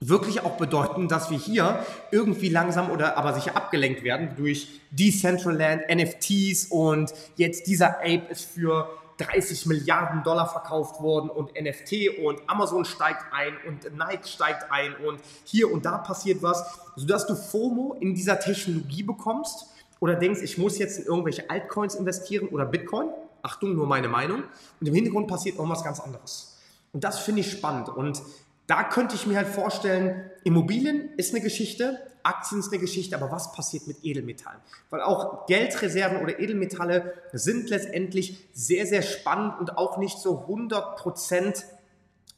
wirklich 0.00 0.42
auch 0.44 0.56
bedeuten, 0.56 1.08
dass 1.08 1.30
wir 1.30 1.38
hier 1.38 1.84
irgendwie 2.12 2.50
langsam 2.50 2.90
oder 2.90 3.16
aber 3.16 3.32
sicher 3.32 3.56
abgelenkt 3.56 4.04
werden 4.04 4.36
durch 4.36 4.80
Decentraland, 4.90 5.82
NFTs 5.92 6.66
und 6.66 7.12
jetzt 7.36 7.66
dieser 7.66 7.98
Ape 7.98 8.26
ist 8.30 8.44
für 8.44 8.90
30 9.18 9.66
Milliarden 9.66 10.22
Dollar 10.22 10.48
verkauft 10.48 11.00
worden 11.00 11.30
und 11.30 11.52
NFT 11.54 12.18
und 12.22 12.40
Amazon 12.46 12.84
steigt 12.84 13.24
ein 13.32 13.54
und 13.66 13.96
Nike 13.96 14.28
steigt 14.28 14.70
ein 14.70 14.94
und 14.96 15.20
hier 15.44 15.72
und 15.72 15.84
da 15.84 15.98
passiert 15.98 16.42
was, 16.42 16.78
sodass 16.96 17.26
du 17.26 17.34
FOMO 17.34 17.96
in 18.00 18.14
dieser 18.14 18.38
Technologie 18.38 19.02
bekommst 19.02 19.66
oder 20.00 20.14
denkst, 20.14 20.42
ich 20.42 20.58
muss 20.58 20.78
jetzt 20.78 20.98
in 20.98 21.06
irgendwelche 21.06 21.48
Altcoins 21.48 21.94
investieren 21.94 22.48
oder 22.48 22.66
Bitcoin. 22.66 23.08
Achtung, 23.42 23.74
nur 23.74 23.86
meine 23.86 24.08
Meinung. 24.08 24.42
Und 24.80 24.86
im 24.86 24.94
Hintergrund 24.94 25.28
passiert 25.28 25.56
irgendwas 25.56 25.84
ganz 25.84 26.00
anderes. 26.00 26.58
Und 26.92 27.04
das 27.04 27.18
finde 27.18 27.40
ich 27.42 27.50
spannend. 27.50 27.88
Und 27.88 28.22
da 28.66 28.82
könnte 28.82 29.14
ich 29.14 29.26
mir 29.26 29.36
halt 29.36 29.48
vorstellen, 29.48 30.30
Immobilien 30.44 31.10
ist 31.16 31.32
eine 31.32 31.42
Geschichte, 31.42 32.00
Aktien 32.26 32.60
ist 32.60 32.72
eine 32.72 32.80
Geschichte, 32.80 33.16
aber 33.16 33.30
was 33.30 33.52
passiert 33.52 33.86
mit 33.86 34.04
Edelmetallen? 34.04 34.60
Weil 34.90 35.00
auch 35.00 35.46
Geldreserven 35.46 36.22
oder 36.22 36.38
Edelmetalle 36.38 37.14
sind 37.32 37.70
letztendlich 37.70 38.48
sehr, 38.52 38.86
sehr 38.86 39.02
spannend 39.02 39.58
und 39.60 39.78
auch 39.78 39.98
nicht 39.98 40.18
so 40.18 40.40
100 40.40 40.96
Prozent, 40.96 41.64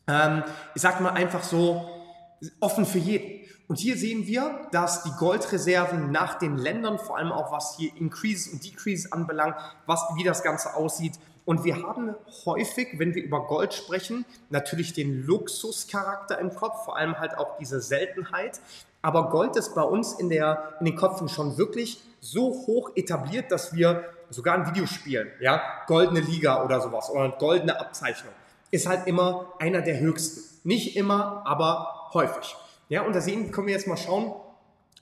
ähm, 0.07 0.44
ich 0.74 0.83
sag 0.83 1.01
mal 1.01 1.11
einfach 1.11 1.42
so, 1.42 1.88
offen 2.61 2.87
für 2.87 2.98
jeden. 2.98 3.48
Und 3.66 3.79
hier 3.79 3.96
sehen 3.96 4.27
wir, 4.27 4.68
dass 4.72 5.03
die 5.03 5.11
Goldreserven 5.18 6.11
nach 6.11 6.38
den 6.38 6.57
Ländern, 6.57 6.98
vor 6.98 7.18
allem 7.18 7.33
auch 7.33 7.53
was 7.53 7.77
hier 7.77 7.94
Increases 7.96 8.53
und 8.53 8.64
Decreases 8.64 9.12
anbelangt, 9.12 9.57
was, 9.87 10.03
wie 10.16 10.24
das 10.24 10.42
Ganze 10.42 10.74
aussieht, 10.74 11.14
und 11.48 11.64
wir 11.64 11.83
haben 11.83 12.14
häufig, 12.44 12.98
wenn 12.98 13.14
wir 13.14 13.24
über 13.24 13.46
Gold 13.46 13.72
sprechen, 13.72 14.27
natürlich 14.51 14.92
den 14.92 15.24
Luxuscharakter 15.24 16.38
im 16.38 16.55
Kopf, 16.55 16.85
vor 16.85 16.98
allem 16.98 17.18
halt 17.18 17.38
auch 17.38 17.57
diese 17.57 17.81
Seltenheit. 17.81 18.61
Aber 19.02 19.30
Gold 19.30 19.56
ist 19.56 19.74
bei 19.74 19.82
uns 19.82 20.14
in, 20.14 20.28
der, 20.28 20.74
in 20.80 20.87
den 20.87 20.96
Köpfen 20.96 21.28
schon 21.28 21.56
wirklich 21.56 22.02
so 22.20 22.52
hoch 22.66 22.90
etabliert, 22.96 23.52
dass 23.52 23.74
wir 23.74 24.04
sogar 24.30 24.54
ein 24.54 24.66
Video 24.66 24.87
spielen, 24.87 25.30
ja, 25.40 25.62
goldene 25.87 26.20
Liga 26.20 26.64
oder 26.64 26.80
sowas 26.80 27.11
oder 27.11 27.30
goldene 27.30 27.80
Abzeichnung, 27.80 28.32
ist 28.70 28.87
halt 28.87 29.06
immer 29.06 29.54
einer 29.58 29.80
der 29.80 30.00
höchsten. 30.00 30.42
Nicht 30.64 30.96
immer, 30.96 31.42
aber 31.46 32.11
häufig. 32.12 32.56
Ja, 32.88 33.02
und 33.02 33.14
da 33.14 33.20
sehen, 33.20 33.52
können 33.52 33.68
wir 33.68 33.74
jetzt 33.74 33.87
mal 33.87 33.96
schauen, 33.96 34.34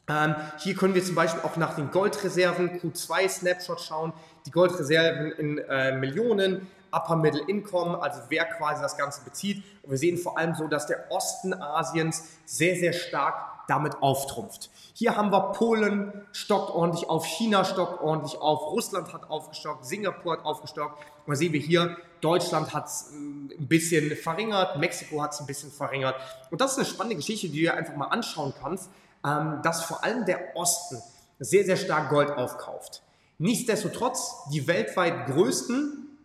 ähm, 0.09 0.37
hier 0.59 0.77
können 0.77 0.95
wir 0.95 1.05
zum 1.05 1.17
Beispiel 1.17 1.41
auch 1.43 1.57
nach 1.57 1.75
den 1.75 1.91
Goldreserven 1.91 2.81
Q2 2.81 3.29
Snapshot 3.29 3.81
schauen. 3.81 4.13
Die 4.47 4.53
Goldreserven 4.53 5.33
in 5.33 5.59
äh, 5.59 5.97
Millionen, 5.97 6.69
Upper 6.93 7.17
Middle 7.17 7.43
Income, 7.49 8.01
also 8.01 8.21
wer 8.29 8.45
quasi 8.45 8.83
das 8.83 8.97
Ganze 8.97 9.25
bezieht. 9.25 9.65
Und 9.83 9.91
wir 9.91 9.99
sehen 9.99 10.17
vor 10.17 10.39
allem 10.39 10.55
so, 10.55 10.69
dass 10.69 10.87
der 10.87 11.11
Osten 11.11 11.55
Asiens 11.55 12.25
sehr, 12.45 12.77
sehr 12.77 12.93
stark 12.93 13.56
damit 13.69 14.03
auftrumpft. 14.03 14.71
Hier 14.95 15.17
haben 15.17 15.31
wir 15.31 15.53
Polen 15.53 16.27
stockt 16.33 16.71
ordentlich 16.71 17.09
auf, 17.09 17.25
China 17.27 17.65
stockt 17.65 18.01
ordentlich 18.03 18.41
auf, 18.41 18.61
Russland 18.73 19.13
hat 19.13 19.29
aufgestockt, 19.29 19.85
Singapur 19.85 20.35
hat 20.35 20.45
aufgestockt. 20.45 20.99
Und 21.27 21.33
da 21.33 21.37
sehen 21.37 21.53
wir 21.53 21.61
hier, 21.61 21.97
Deutschland 22.21 22.73
hat 22.73 22.87
es 22.87 23.11
ähm, 23.13 23.51
ein 23.59 23.69
bisschen 23.69 24.17
verringert, 24.17 24.79
Mexiko 24.79 25.23
hat 25.23 25.33
es 25.33 25.41
ein 25.41 25.47
bisschen 25.47 25.71
verringert. 25.71 26.15
Und 26.51 26.61
das 26.61 26.73
ist 26.73 26.79
eine 26.79 26.87
spannende 26.87 27.17
Geschichte, 27.17 27.49
die 27.49 27.55
du 27.55 27.61
dir 27.61 27.75
einfach 27.75 27.97
mal 27.97 28.07
anschauen 28.07 28.55
kannst 28.61 28.89
ähm, 29.27 29.61
dass 29.63 29.85
vor 29.85 30.05
allem 30.05 30.25
der 30.25 30.57
Osten 30.57 31.03
sehr, 31.39 31.65
sehr 31.65 31.77
stark 31.77 32.11
Gold 32.11 32.31
aufkauft. 32.31 33.03
Nichtsdestotrotz, 33.39 34.49
die 34.53 34.67
weltweit 34.67 35.27
größten, 35.27 36.19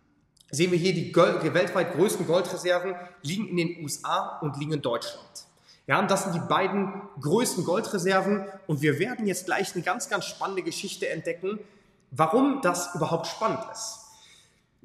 sehen 0.52 0.72
wir 0.72 0.78
hier, 0.78 0.94
die, 0.94 1.12
Gold, 1.12 1.44
die 1.44 1.54
weltweit 1.54 1.94
größten 1.94 2.28
Goldreserven 2.28 2.96
liegen 3.24 3.48
in 3.48 3.58
den 3.58 3.84
USA 3.84 4.40
und 4.42 4.58
liegen 4.58 4.74
in 4.74 4.82
Deutschland. 4.82 5.48
Ja, 5.88 6.00
und 6.00 6.12
das 6.12 6.24
sind 6.24 6.36
die 6.36 6.48
beiden 6.48 7.02
größten 7.20 7.66
Goldreserven 7.66 8.46
und 8.68 8.82
wir 8.82 9.00
werden 9.00 9.28
jetzt 9.28 9.46
gleich 9.46 9.74
eine 9.74 9.84
ganz, 9.84 10.10
ganz 10.10 10.26
spannende 10.26 10.64
Geschichte 10.64 11.10
entdecken, 11.10 11.60
warum 12.12 12.62
das 12.62 12.94
überhaupt 12.96 13.28
spannend 13.28 13.60
ist. 13.72 14.00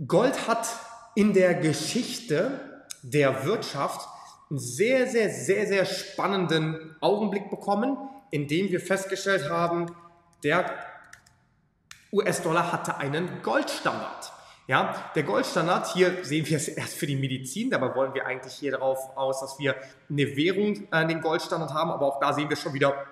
Gold 0.06 0.48
hat 0.48 0.68
in 1.14 1.32
der 1.32 1.54
Geschichte 1.54 2.84
der 3.02 3.44
Wirtschaft 3.44 4.08
einen 4.50 4.58
sehr, 4.58 5.06
sehr, 5.06 5.30
sehr, 5.30 5.66
sehr 5.66 5.84
spannenden 5.84 6.96
Augenblick 7.00 7.50
bekommen, 7.50 7.96
in 8.30 8.48
dem 8.48 8.70
wir 8.70 8.80
festgestellt 8.80 9.48
haben, 9.50 9.86
der 10.42 10.70
US-Dollar 12.12 12.72
hatte 12.72 12.96
einen 12.98 13.42
Goldstandard. 13.42 14.32
Ja, 14.68 15.10
der 15.14 15.22
Goldstandard, 15.22 15.92
hier 15.92 16.24
sehen 16.24 16.44
wir 16.48 16.56
es 16.56 16.66
erst 16.66 16.94
für 16.94 17.06
die 17.06 17.14
Medizin, 17.14 17.70
dabei 17.70 17.94
wollen 17.94 18.14
wir 18.14 18.26
eigentlich 18.26 18.54
hier 18.54 18.72
darauf 18.72 19.16
aus, 19.16 19.40
dass 19.40 19.58
wir 19.60 19.76
eine 20.10 20.36
Währung, 20.36 20.88
äh, 20.90 21.06
den 21.06 21.20
Goldstandard 21.20 21.72
haben, 21.72 21.90
aber 21.90 22.06
auch 22.06 22.18
da 22.18 22.32
sehen 22.32 22.48
wir 22.48 22.56
schon 22.56 22.74
wieder 22.74 23.06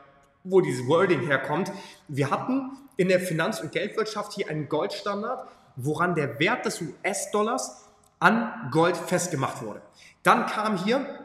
wo 0.44 0.60
dieses 0.60 0.86
Wording 0.86 1.20
herkommt. 1.20 1.72
Wir 2.06 2.30
hatten 2.30 2.72
in 2.96 3.08
der 3.08 3.18
Finanz- 3.18 3.60
und 3.60 3.72
Geldwirtschaft 3.72 4.34
hier 4.34 4.48
einen 4.50 4.68
Goldstandard, 4.68 5.48
woran 5.76 6.14
der 6.14 6.38
Wert 6.38 6.66
des 6.66 6.80
US-Dollars 6.82 7.88
an 8.20 8.68
Gold 8.70 8.96
festgemacht 8.96 9.62
wurde. 9.62 9.80
Dann 10.22 10.46
kam 10.46 10.76
hier 10.84 11.23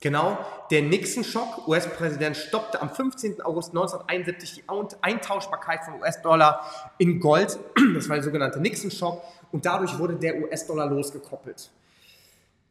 genau 0.00 0.38
der 0.70 0.82
Nixon-Schock. 0.82 1.68
US-Präsident 1.68 2.36
stoppte 2.36 2.80
am 2.80 2.90
15. 2.90 3.42
August 3.42 3.70
1971 3.70 4.54
die 4.54 4.64
Eintauschbarkeit 5.02 5.84
von 5.84 6.00
US-Dollar 6.00 6.92
in 6.98 7.20
Gold. 7.20 7.58
Das 7.94 8.08
war 8.08 8.16
der 8.16 8.24
sogenannte 8.24 8.60
Nixon-Schock. 8.60 9.22
Und 9.50 9.64
dadurch 9.64 9.98
wurde 9.98 10.16
der 10.16 10.36
US-Dollar 10.42 10.86
losgekoppelt. 10.86 11.70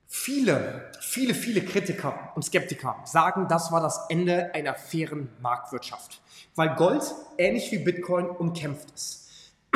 Viele, 0.10 0.92
viele, 1.02 1.34
viele 1.34 1.62
Kritiker 1.62 2.32
und 2.36 2.44
Skeptiker 2.44 2.96
sagen, 3.04 3.48
das 3.50 3.72
war 3.72 3.82
das 3.82 4.06
Ende 4.10 4.54
einer 4.54 4.74
fairen 4.74 5.30
Marktwirtschaft, 5.42 6.22
weil 6.56 6.76
Gold, 6.76 7.04
ähnlich 7.38 7.70
wie 7.74 7.80
Bitcoin, 7.80 8.30
umkämpft 8.30 8.90
ist. 8.96 9.28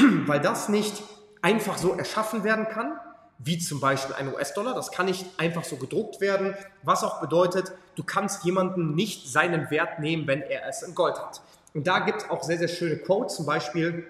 weil 0.25 0.39
das 0.39 0.69
nicht 0.69 1.03
einfach 1.41 1.77
so 1.77 1.93
erschaffen 1.93 2.43
werden 2.43 2.67
kann, 2.67 2.99
wie 3.43 3.57
zum 3.57 3.79
Beispiel 3.79 4.15
ein 4.15 4.33
US-Dollar. 4.33 4.73
Das 4.73 4.91
kann 4.91 5.07
nicht 5.07 5.25
einfach 5.37 5.63
so 5.63 5.77
gedruckt 5.77 6.21
werden, 6.21 6.55
was 6.83 7.03
auch 7.03 7.21
bedeutet, 7.21 7.71
du 7.95 8.03
kannst 8.03 8.43
jemanden 8.43 8.95
nicht 8.95 9.27
seinen 9.27 9.69
Wert 9.71 9.99
nehmen, 9.99 10.27
wenn 10.27 10.41
er 10.41 10.67
es 10.67 10.81
in 10.83 10.95
Gold 10.95 11.17
hat. 11.17 11.41
Und 11.73 11.87
da 11.87 11.99
gibt 11.99 12.23
es 12.23 12.29
auch 12.29 12.43
sehr, 12.43 12.57
sehr 12.57 12.67
schöne 12.67 12.97
Quotes, 12.97 13.35
zum 13.35 13.45
Beispiel 13.45 14.07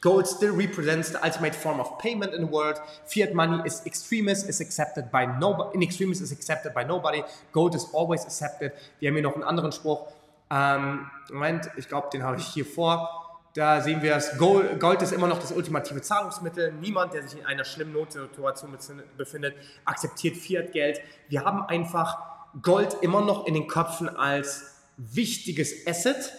Gold 0.00 0.26
still 0.26 0.52
represents 0.52 1.10
the 1.10 1.18
ultimate 1.22 1.54
form 1.54 1.80
of 1.80 1.98
payment 1.98 2.34
in 2.34 2.46
the 2.46 2.50
world. 2.50 2.80
Fiat 3.06 3.32
money 3.32 3.62
is 3.64 3.82
extremist, 3.86 4.48
is 4.48 4.60
accepted 4.60 5.10
by 5.10 5.24
nobody. 5.24 5.76
In 5.76 5.82
extremis 5.82 6.20
is 6.20 6.32
accepted 6.32 6.74
by 6.74 6.84
nobody. 6.84 7.22
Gold 7.52 7.74
is 7.74 7.86
always 7.94 8.24
accepted. 8.24 8.72
Wir 8.98 9.08
haben 9.08 9.14
hier 9.14 9.22
noch 9.22 9.34
einen 9.34 9.44
anderen 9.44 9.72
Spruch. 9.72 10.08
Ähm, 10.50 11.08
Moment, 11.30 11.70
ich 11.76 11.88
glaube, 11.88 12.08
den 12.12 12.22
habe 12.22 12.38
ich 12.38 12.46
hier 12.46 12.66
vor. 12.66 13.23
Da 13.54 13.80
sehen 13.80 14.02
wir 14.02 14.16
es, 14.16 14.36
Gold, 14.36 14.80
Gold 14.80 15.00
ist 15.02 15.12
immer 15.12 15.28
noch 15.28 15.38
das 15.38 15.52
ultimative 15.52 16.02
Zahlungsmittel. 16.02 16.72
Niemand, 16.72 17.14
der 17.14 17.22
sich 17.22 17.38
in 17.38 17.46
einer 17.46 17.64
schlimmen 17.64 17.92
Notsituation 17.92 18.76
befindet, 19.16 19.54
akzeptiert 19.84 20.36
Fiat-Geld. 20.36 21.00
Wir 21.28 21.44
haben 21.44 21.62
einfach 21.62 22.18
Gold 22.62 22.96
immer 23.00 23.20
noch 23.20 23.46
in 23.46 23.54
den 23.54 23.68
Köpfen 23.68 24.08
als 24.08 24.74
wichtiges 24.96 25.86
Asset. 25.86 26.32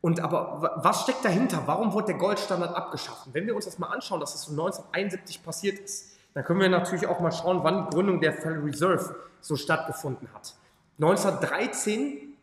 Und 0.00 0.20
aber 0.20 0.78
was 0.82 1.02
steckt 1.02 1.22
dahinter? 1.22 1.62
Warum 1.66 1.92
wurde 1.92 2.08
der 2.08 2.16
Goldstandard 2.16 2.74
abgeschafft? 2.74 3.28
wenn 3.32 3.46
wir 3.46 3.54
uns 3.54 3.66
das 3.66 3.78
mal 3.78 3.88
anschauen, 3.88 4.20
dass 4.20 4.32
das 4.32 4.44
so 4.44 4.52
1971 4.52 5.42
passiert 5.42 5.78
ist, 5.78 6.16
dann 6.32 6.44
können 6.44 6.60
wir 6.60 6.68
natürlich 6.70 7.06
auch 7.06 7.20
mal 7.20 7.30
schauen, 7.30 7.60
wann 7.62 7.90
die 7.90 7.94
Gründung 7.94 8.20
der 8.22 8.32
Federal 8.32 8.60
Reserve 8.60 9.14
so 9.40 9.56
stattgefunden 9.56 10.28
hat. 10.32 10.54
1913 10.98 12.33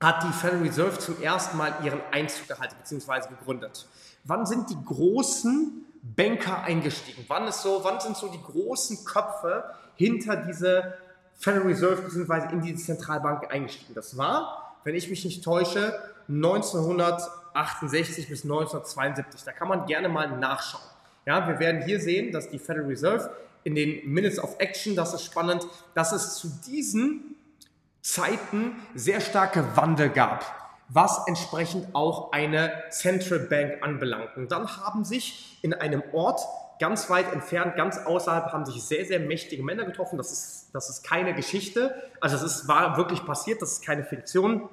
hat 0.00 0.22
die 0.22 0.32
Federal 0.32 0.62
Reserve 0.62 0.98
zum 0.98 1.20
ersten 1.20 1.56
Mal 1.56 1.74
ihren 1.82 2.00
Einzug 2.12 2.48
gehalten 2.48 2.76
bzw. 2.78 3.28
gegründet. 3.28 3.86
Wann 4.24 4.46
sind 4.46 4.70
die 4.70 4.78
großen 4.84 5.84
Banker 6.02 6.62
eingestiegen? 6.62 7.24
Wann, 7.28 7.48
ist 7.48 7.62
so, 7.62 7.80
wann 7.82 8.00
sind 8.00 8.16
so 8.16 8.28
die 8.28 8.40
großen 8.40 9.04
Köpfe 9.04 9.64
hinter 9.96 10.36
diese 10.36 10.94
Federal 11.36 11.66
Reserve 11.66 12.02
bzw. 12.02 12.52
in 12.52 12.62
diese 12.62 12.84
Zentralbanken 12.84 13.50
eingestiegen? 13.50 13.94
Das 13.94 14.16
war, 14.16 14.78
wenn 14.84 14.94
ich 14.94 15.10
mich 15.10 15.24
nicht 15.24 15.42
täusche, 15.42 15.98
1968 16.28 18.28
bis 18.28 18.44
1972. 18.44 19.42
Da 19.44 19.52
kann 19.52 19.68
man 19.68 19.86
gerne 19.86 20.08
mal 20.08 20.38
nachschauen. 20.38 20.82
Ja, 21.26 21.46
wir 21.48 21.58
werden 21.58 21.82
hier 21.82 22.00
sehen, 22.00 22.32
dass 22.32 22.48
die 22.48 22.58
Federal 22.58 22.86
Reserve 22.86 23.30
in 23.64 23.74
den 23.74 24.10
Minutes 24.10 24.38
of 24.38 24.54
Action, 24.58 24.94
das 24.94 25.12
ist 25.12 25.24
spannend, 25.24 25.66
dass 25.94 26.12
es 26.12 26.36
zu 26.36 26.48
diesen 26.66 27.34
Zeiten 28.02 28.76
sehr 28.94 29.20
starke 29.20 29.76
Wandel 29.76 30.08
gab, 30.08 30.44
was 30.88 31.26
entsprechend 31.26 31.94
auch 31.94 32.32
eine 32.32 32.72
Central 32.90 33.40
Bank 33.40 33.82
anbelangt. 33.82 34.36
Und 34.36 34.52
dann 34.52 34.68
haben 34.78 35.04
sich 35.04 35.58
in 35.62 35.74
einem 35.74 36.02
Ort 36.12 36.40
ganz 36.78 37.10
weit 37.10 37.32
entfernt, 37.32 37.76
ganz 37.76 37.98
außerhalb, 37.98 38.52
haben 38.52 38.64
sich 38.64 38.82
sehr, 38.82 39.04
sehr 39.04 39.20
mächtige 39.20 39.62
Männer 39.62 39.84
getroffen. 39.84 40.16
Das 40.16 40.32
ist, 40.32 40.70
das 40.72 40.88
ist 40.88 41.02
keine 41.02 41.34
Geschichte, 41.34 41.94
also 42.20 42.44
es 42.44 42.68
war 42.68 42.96
wirklich 42.96 43.24
passiert, 43.24 43.62
das 43.62 43.72
ist 43.72 43.84
keine 43.84 44.04
Fiktion. 44.04 44.68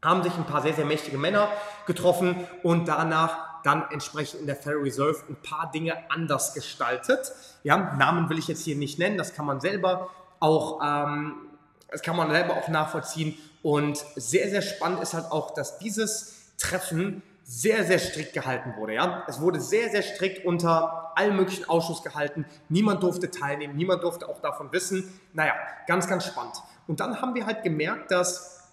Haben 0.00 0.22
sich 0.22 0.32
ein 0.36 0.46
paar 0.46 0.62
sehr, 0.62 0.74
sehr 0.74 0.84
mächtige 0.84 1.18
Männer 1.18 1.48
getroffen 1.86 2.46
und 2.62 2.86
danach 2.86 3.62
dann 3.64 3.84
entsprechend 3.90 4.42
in 4.42 4.46
der 4.46 4.54
Federal 4.54 4.82
Reserve 4.82 5.24
ein 5.28 5.36
paar 5.36 5.72
Dinge 5.72 5.96
anders 6.08 6.54
gestaltet. 6.54 7.32
Ja, 7.64 7.96
Namen 7.96 8.30
will 8.30 8.38
ich 8.38 8.46
jetzt 8.46 8.62
hier 8.62 8.76
nicht 8.76 9.00
nennen, 9.00 9.18
das 9.18 9.34
kann 9.34 9.44
man 9.44 9.60
selber 9.60 10.10
auch 10.38 10.80
ähm, 10.84 11.47
das 11.90 12.02
kann 12.02 12.16
man 12.16 12.30
selber 12.30 12.56
auch 12.56 12.68
nachvollziehen. 12.68 13.36
Und 13.62 14.04
sehr, 14.16 14.48
sehr 14.50 14.62
spannend 14.62 15.02
ist 15.02 15.14
halt 15.14 15.30
auch, 15.30 15.52
dass 15.52 15.78
dieses 15.78 16.52
Treffen 16.58 17.22
sehr, 17.44 17.84
sehr 17.84 17.98
strikt 17.98 18.34
gehalten 18.34 18.74
wurde. 18.76 18.94
Ja? 18.94 19.24
Es 19.26 19.40
wurde 19.40 19.60
sehr, 19.60 19.90
sehr 19.90 20.02
strikt 20.02 20.44
unter 20.44 21.12
allen 21.16 21.34
möglichen 21.34 21.68
Ausschuss 21.68 22.02
gehalten. 22.02 22.44
Niemand 22.68 23.02
durfte 23.02 23.30
teilnehmen, 23.30 23.74
niemand 23.74 24.02
durfte 24.02 24.28
auch 24.28 24.40
davon 24.40 24.70
wissen. 24.70 25.18
Naja, 25.32 25.54
ganz, 25.86 26.06
ganz 26.06 26.26
spannend. 26.26 26.56
Und 26.86 27.00
dann 27.00 27.20
haben 27.20 27.34
wir 27.34 27.46
halt 27.46 27.62
gemerkt, 27.62 28.10
dass 28.10 28.68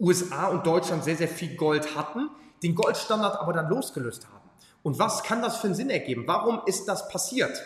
USA 0.00 0.46
und 0.46 0.66
Deutschland 0.66 1.04
sehr, 1.04 1.16
sehr 1.16 1.28
viel 1.28 1.56
Gold 1.56 1.96
hatten, 1.96 2.28
den 2.62 2.74
Goldstandard 2.74 3.40
aber 3.40 3.52
dann 3.52 3.68
losgelöst 3.68 4.26
haben. 4.26 4.50
Und 4.82 4.98
was 4.98 5.22
kann 5.22 5.40
das 5.40 5.58
für 5.58 5.68
einen 5.68 5.76
Sinn 5.76 5.90
ergeben? 5.90 6.24
Warum 6.26 6.62
ist 6.66 6.88
das 6.88 7.08
passiert? 7.08 7.62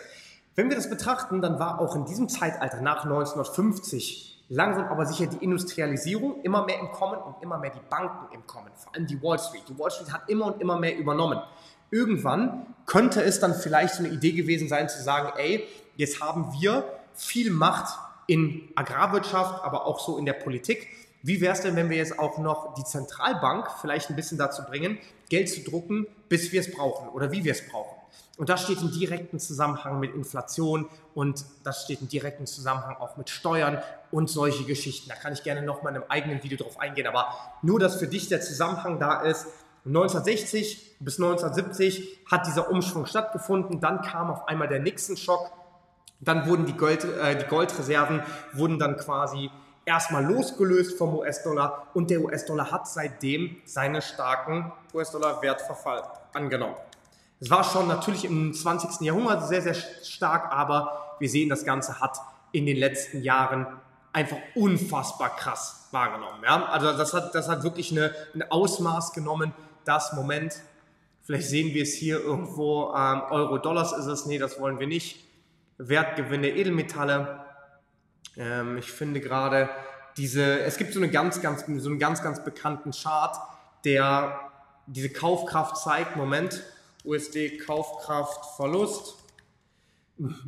Wenn 0.53 0.69
wir 0.69 0.75
das 0.75 0.89
betrachten, 0.89 1.41
dann 1.41 1.59
war 1.59 1.79
auch 1.79 1.95
in 1.95 2.05
diesem 2.05 2.29
Zeitalter 2.29 2.81
nach 2.81 3.03
1950 3.03 4.34
langsam 4.49 4.85
aber 4.87 5.05
sicher 5.05 5.27
die 5.27 5.43
Industrialisierung 5.43 6.41
immer 6.43 6.65
mehr 6.65 6.79
im 6.79 6.91
Kommen 6.91 7.19
und 7.21 7.41
immer 7.41 7.57
mehr 7.57 7.71
die 7.71 7.89
Banken 7.89 8.33
im 8.33 8.45
Kommen, 8.45 8.71
vor 8.75 8.93
allem 8.93 9.07
die 9.07 9.21
Wall 9.21 9.39
Street. 9.39 9.63
Die 9.67 9.77
Wall 9.77 9.91
Street 9.91 10.11
hat 10.13 10.29
immer 10.29 10.47
und 10.47 10.61
immer 10.61 10.79
mehr 10.79 10.97
übernommen. 10.97 11.39
Irgendwann 11.91 12.65
könnte 12.85 13.23
es 13.23 13.39
dann 13.39 13.53
vielleicht 13.53 13.95
so 13.95 14.03
eine 14.03 14.13
Idee 14.13 14.33
gewesen 14.33 14.67
sein 14.67 14.89
zu 14.89 15.01
sagen, 15.01 15.33
ey, 15.37 15.67
jetzt 15.95 16.21
haben 16.21 16.53
wir 16.59 16.83
viel 17.13 17.51
Macht 17.51 17.97
in 18.27 18.69
Agrarwirtschaft, 18.75 19.63
aber 19.63 19.85
auch 19.85 19.99
so 19.99 20.17
in 20.17 20.25
der 20.25 20.33
Politik. 20.33 20.87
Wie 21.21 21.41
wäre 21.41 21.53
es 21.53 21.61
denn, 21.61 21.75
wenn 21.75 21.89
wir 21.89 21.97
jetzt 21.97 22.19
auch 22.19 22.37
noch 22.37 22.73
die 22.75 22.83
Zentralbank 22.83 23.67
vielleicht 23.81 24.09
ein 24.09 24.15
bisschen 24.15 24.37
dazu 24.37 24.63
bringen, 24.63 24.99
Geld 25.29 25.49
zu 25.49 25.61
drucken, 25.61 26.05
bis 26.29 26.51
wir 26.51 26.59
es 26.59 26.71
brauchen 26.71 27.09
oder 27.09 27.31
wie 27.31 27.43
wir 27.43 27.51
es 27.51 27.67
brauchen? 27.67 27.94
Und 28.37 28.49
das 28.49 28.63
steht 28.63 28.81
im 28.81 28.91
direkten 28.91 29.39
Zusammenhang 29.39 29.99
mit 29.99 30.13
Inflation 30.13 30.89
und 31.13 31.45
das 31.63 31.83
steht 31.83 32.01
im 32.01 32.09
direkten 32.09 32.45
Zusammenhang 32.45 32.97
auch 32.97 33.15
mit 33.15 33.29
Steuern 33.29 33.81
und 34.11 34.29
solche 34.29 34.65
Geschichten. 34.65 35.07
Da 35.07 35.15
kann 35.15 35.31
ich 35.31 35.43
gerne 35.43 35.61
noch 35.61 35.83
mal 35.83 35.91
in 35.91 35.95
einem 35.95 36.05
eigenen 36.09 36.43
Video 36.43 36.57
drauf 36.57 36.79
eingehen, 36.79 37.07
aber 37.07 37.29
nur, 37.61 37.79
dass 37.79 37.95
für 37.95 38.07
dich 38.07 38.27
der 38.27 38.41
Zusammenhang 38.41 38.99
da 38.99 39.21
ist. 39.21 39.47
1960 39.85 40.97
bis 40.99 41.19
1970 41.19 42.25
hat 42.29 42.47
dieser 42.47 42.69
Umschwung 42.69 43.05
stattgefunden, 43.05 43.79
dann 43.79 44.01
kam 44.01 44.31
auf 44.31 44.47
einmal 44.47 44.67
der 44.67 44.79
Nixon-Schock, 44.79 45.51
dann 46.19 46.47
wurden 46.47 46.65
die, 46.65 46.73
Gold, 46.73 47.03
äh, 47.03 47.37
die 47.37 47.45
Goldreserven 47.45 48.23
wurden 48.53 48.79
dann 48.79 48.97
quasi 48.97 49.49
erstmal 49.85 50.25
losgelöst 50.25 50.97
vom 50.97 51.15
US-Dollar 51.15 51.87
und 51.93 52.09
der 52.09 52.21
US-Dollar 52.21 52.71
hat 52.71 52.87
seitdem 52.87 53.57
seinen 53.65 54.01
starken 54.01 54.71
US-Dollar-Wertverfall 54.93 56.03
angenommen. 56.33 56.75
Es 57.39 57.49
war 57.49 57.63
schon 57.63 57.87
natürlich 57.87 58.25
im 58.25 58.53
20. 58.53 59.01
Jahrhundert 59.01 59.47
sehr, 59.47 59.61
sehr 59.61 59.73
stark, 59.73 60.51
aber 60.51 61.15
wir 61.19 61.29
sehen, 61.29 61.49
das 61.49 61.65
Ganze 61.65 61.99
hat 61.99 62.17
in 62.51 62.65
den 62.65 62.77
letzten 62.77 63.21
Jahren 63.21 63.67
einfach 64.13 64.37
unfassbar 64.55 65.35
krass 65.35 65.89
wahrgenommen. 65.91 66.41
Ja? 66.43 66.65
Also 66.65 66.93
das 66.97 67.13
hat, 67.13 67.35
das 67.35 67.49
hat 67.49 67.63
wirklich 67.63 67.91
eine, 67.91 68.13
ein 68.33 68.49
Ausmaß 68.49 69.11
genommen, 69.13 69.53
das 69.83 70.13
Moment, 70.13 70.55
vielleicht 71.21 71.47
sehen 71.47 71.73
wir 71.73 71.83
es 71.83 71.93
hier 71.93 72.19
irgendwo, 72.19 72.93
ähm, 72.95 73.21
Euro-Dollars 73.29 73.91
ist 73.93 74.05
es, 74.05 74.25
nee, 74.25 74.37
das 74.37 74.59
wollen 74.59 74.79
wir 74.79 74.87
nicht. 74.87 75.23
Wertgewinne 75.77 76.49
Edelmetalle. 76.49 77.43
Ähm, 78.37 78.77
ich 78.77 78.91
finde 78.91 79.19
gerade 79.19 79.69
diese, 80.17 80.61
es 80.61 80.77
gibt 80.77 80.93
so, 80.93 80.99
eine 80.99 81.09
ganz, 81.09 81.41
ganz, 81.41 81.65
so 81.65 81.89
einen 81.89 81.99
ganz, 81.99 82.23
ganz 82.23 82.43
bekannten 82.43 82.91
Chart, 82.91 83.35
der 83.83 84.39
diese 84.87 85.09
Kaufkraft 85.09 85.77
zeigt. 85.77 86.15
Moment, 86.15 86.63
USD 87.05 87.57
Kaufkraft 87.57 88.55
Verlust. 88.55 89.15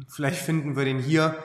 Vielleicht 0.07 0.41
finden 0.41 0.75
wir 0.75 0.85
den 0.85 0.99
hier. 0.99 1.35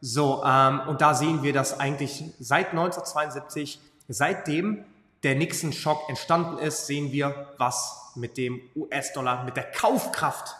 So, 0.00 0.42
ähm, 0.44 0.80
und 0.86 1.00
da 1.00 1.14
sehen 1.14 1.42
wir, 1.42 1.52
dass 1.52 1.78
eigentlich 1.78 2.24
seit 2.38 2.70
1972, 2.70 3.80
seitdem 4.08 4.84
der 5.22 5.34
Nixon-Schock 5.34 6.08
entstanden 6.08 6.58
ist, 6.58 6.86
sehen 6.86 7.10
wir, 7.10 7.48
was 7.58 8.12
mit 8.14 8.36
dem 8.36 8.60
US-Dollar, 8.76 9.44
mit 9.44 9.56
der 9.56 9.64
Kaufkraft 9.64 10.54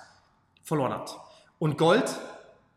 verloren 0.64 0.92
hat. 0.92 1.16
Und 1.58 1.78
Gold 1.78 2.16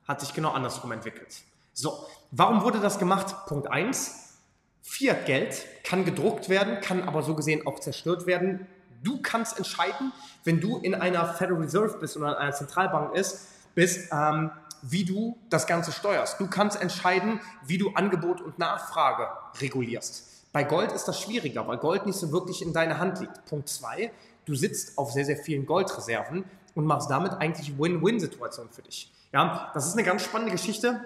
hat 0.08 0.22
sich 0.22 0.34
genau 0.34 0.52
andersrum 0.52 0.91
entwickelt. 0.91 1.41
So, 1.74 2.06
warum 2.32 2.63
wurde 2.63 2.80
das 2.80 3.00
gemacht? 3.00 3.36
Punkt 3.48 3.72
1. 3.72 4.38
Fiat-Geld 4.84 5.65
kann 5.84 6.06
gedruckt 6.06 6.50
werden, 6.50 6.82
kann 6.82 7.08
aber 7.08 7.24
so 7.24 7.36
gesehen 7.36 7.65
auch 7.65 7.80
zerstört 7.80 8.26
werden 8.26 8.67
Du 9.03 9.21
kannst 9.21 9.57
entscheiden, 9.57 10.11
wenn 10.43 10.59
du 10.59 10.77
in 10.77 10.95
einer 10.95 11.25
Federal 11.33 11.61
Reserve 11.61 11.97
bist 11.99 12.17
oder 12.17 12.29
in 12.29 12.35
einer 12.35 12.53
Zentralbank 12.53 13.15
ist, 13.15 13.47
bist, 13.75 14.11
ähm, 14.11 14.51
wie 14.81 15.05
du 15.05 15.37
das 15.49 15.67
Ganze 15.67 15.91
steuerst. 15.91 16.39
Du 16.39 16.47
kannst 16.47 16.81
entscheiden, 16.81 17.39
wie 17.65 17.77
du 17.77 17.91
Angebot 17.93 18.41
und 18.41 18.57
Nachfrage 18.59 19.27
regulierst. 19.59 20.27
Bei 20.51 20.63
Gold 20.63 20.91
ist 20.91 21.05
das 21.05 21.19
schwieriger, 21.19 21.67
weil 21.67 21.77
Gold 21.77 22.05
nicht 22.05 22.17
so 22.17 22.31
wirklich 22.31 22.61
in 22.61 22.73
deiner 22.73 22.97
Hand 22.97 23.19
liegt. 23.19 23.45
Punkt 23.45 23.69
zwei, 23.69 24.11
du 24.45 24.55
sitzt 24.55 24.97
auf 24.97 25.11
sehr, 25.11 25.23
sehr 25.23 25.37
vielen 25.37 25.65
Goldreserven 25.65 26.43
und 26.75 26.85
machst 26.85 27.09
damit 27.09 27.33
eigentlich 27.33 27.77
Win-Win-Situation 27.77 28.69
für 28.69 28.81
dich. 28.81 29.11
Ja, 29.31 29.71
das 29.73 29.87
ist 29.87 29.93
eine 29.93 30.03
ganz 30.03 30.23
spannende 30.23 30.51
Geschichte. 30.51 31.01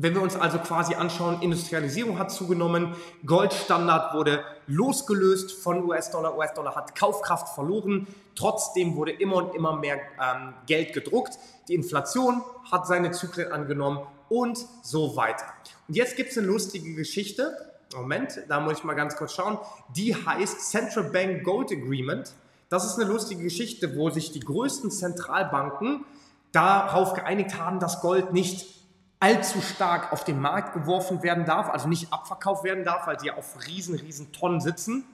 Wenn 0.00 0.14
wir 0.14 0.22
uns 0.22 0.36
also 0.36 0.58
quasi 0.60 0.94
anschauen, 0.94 1.42
Industrialisierung 1.42 2.20
hat 2.20 2.30
zugenommen, 2.30 2.94
Goldstandard 3.26 4.14
wurde 4.14 4.44
losgelöst 4.68 5.50
von 5.50 5.84
US-Dollar, 5.84 6.38
US-Dollar 6.38 6.76
hat 6.76 6.94
Kaufkraft 6.94 7.52
verloren, 7.52 8.06
trotzdem 8.36 8.94
wurde 8.94 9.10
immer 9.10 9.36
und 9.36 9.56
immer 9.56 9.76
mehr 9.76 9.96
ähm, 9.96 10.54
Geld 10.66 10.92
gedruckt, 10.92 11.36
die 11.66 11.74
Inflation 11.74 12.42
hat 12.70 12.86
seine 12.86 13.10
Zyklen 13.10 13.50
angenommen 13.50 14.06
und 14.28 14.64
so 14.84 15.16
weiter. 15.16 15.46
Und 15.88 15.96
jetzt 15.96 16.14
gibt 16.14 16.30
es 16.30 16.38
eine 16.38 16.46
lustige 16.46 16.94
Geschichte, 16.94 17.56
Moment, 17.96 18.40
da 18.48 18.60
muss 18.60 18.78
ich 18.78 18.84
mal 18.84 18.94
ganz 18.94 19.16
kurz 19.16 19.32
schauen, 19.32 19.58
die 19.96 20.14
heißt 20.14 20.60
Central 20.70 21.10
Bank 21.10 21.42
Gold 21.42 21.72
Agreement. 21.72 22.34
Das 22.68 22.84
ist 22.84 23.00
eine 23.00 23.10
lustige 23.10 23.42
Geschichte, 23.42 23.96
wo 23.96 24.10
sich 24.10 24.30
die 24.30 24.40
größten 24.40 24.92
Zentralbanken 24.92 26.04
darauf 26.52 27.14
geeinigt 27.14 27.58
haben, 27.58 27.80
dass 27.80 28.00
Gold 28.00 28.32
nicht 28.32 28.77
allzu 29.20 29.60
stark 29.60 30.12
auf 30.12 30.24
den 30.24 30.40
Markt 30.40 30.74
geworfen 30.74 31.22
werden 31.22 31.44
darf, 31.44 31.68
also 31.68 31.88
nicht 31.88 32.12
abverkauft 32.12 32.64
werden 32.64 32.84
darf, 32.84 33.06
weil 33.06 33.18
sie 33.18 33.30
auf 33.30 33.66
riesen, 33.66 33.96
riesen 33.96 34.32
Tonnen 34.32 34.60
sitzen, 34.60 35.04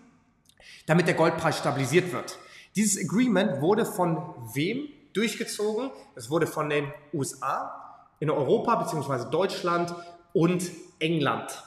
damit 0.87 1.07
der 1.07 1.15
Goldpreis 1.15 1.59
stabilisiert 1.59 2.13
wird. 2.13 2.39
Dieses 2.77 3.03
Agreement 3.03 3.61
wurde 3.61 3.87
von 3.87 4.35
wem 4.53 4.89
durchgezogen? 5.13 5.91
Es 6.17 6.29
wurde 6.29 6.47
von 6.47 6.69
den 6.69 6.93
USA 7.13 8.07
in 8.21 8.31
Europa 8.31 8.75
bzw. 8.77 9.31
Deutschland 9.31 9.95
und 10.33 10.71
England 10.99 11.63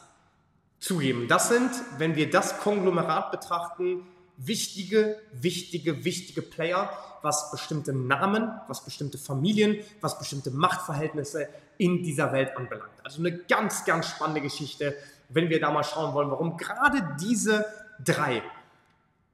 zugeben. 0.80 1.28
Das 1.28 1.50
sind, 1.50 1.72
wenn 1.98 2.16
wir 2.16 2.30
das 2.30 2.60
Konglomerat 2.60 3.32
betrachten, 3.32 4.06
wichtige, 4.38 5.20
wichtige, 5.32 6.06
wichtige 6.06 6.42
Player, 6.42 6.92
was 7.24 7.52
bestimmte 7.52 7.94
Namen, 7.94 8.52
was 8.68 8.86
bestimmte 8.86 9.18
Familien, 9.18 9.78
was 10.02 10.20
bestimmte 10.20 10.52
Machtverhältnisse 10.52 11.50
in 11.78 12.04
dieser 12.04 12.32
Welt 12.32 12.56
anbelangt. 12.58 12.92
Also 13.04 13.20
eine 13.20 13.38
ganz, 13.38 13.86
ganz 13.86 14.08
spannende 14.08 14.42
Geschichte, 14.42 14.96
wenn 15.30 15.50
wir 15.50 15.60
da 15.60 15.72
mal 15.72 15.84
schauen 15.84 16.14
wollen, 16.14 16.32
warum 16.32 16.58
gerade 16.58 17.16
diese 17.20 17.66
drei 18.04 18.42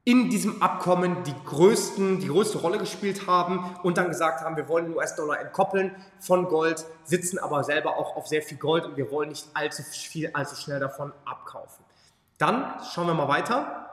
in 0.06 0.28
diesem 0.28 0.60
Abkommen 0.60 1.24
die, 1.24 1.34
größten, 1.46 2.20
die 2.20 2.28
größte 2.28 2.58
Rolle 2.58 2.78
gespielt 2.78 3.26
haben 3.26 3.74
und 3.82 3.96
dann 3.96 4.08
gesagt 4.08 4.42
haben, 4.42 4.54
wir 4.56 4.68
wollen 4.68 4.86
den 4.86 4.96
US-Dollar 4.96 5.40
entkoppeln 5.40 5.96
von 6.20 6.46
Gold, 6.48 6.84
sitzen 7.04 7.38
aber 7.38 7.64
selber 7.64 7.96
auch 7.96 8.14
auf 8.14 8.26
sehr 8.26 8.42
viel 8.42 8.58
Gold 8.58 8.84
und 8.84 8.98
wir 8.98 9.10
wollen 9.10 9.30
nicht 9.30 9.46
allzu 9.54 9.82
viel, 9.82 10.30
allzu 10.34 10.56
schnell 10.56 10.78
davon 10.78 11.12
abkaufen. 11.24 11.82
Dann 12.36 12.74
schauen 12.92 13.06
wir 13.06 13.14
mal 13.14 13.28
weiter. 13.28 13.83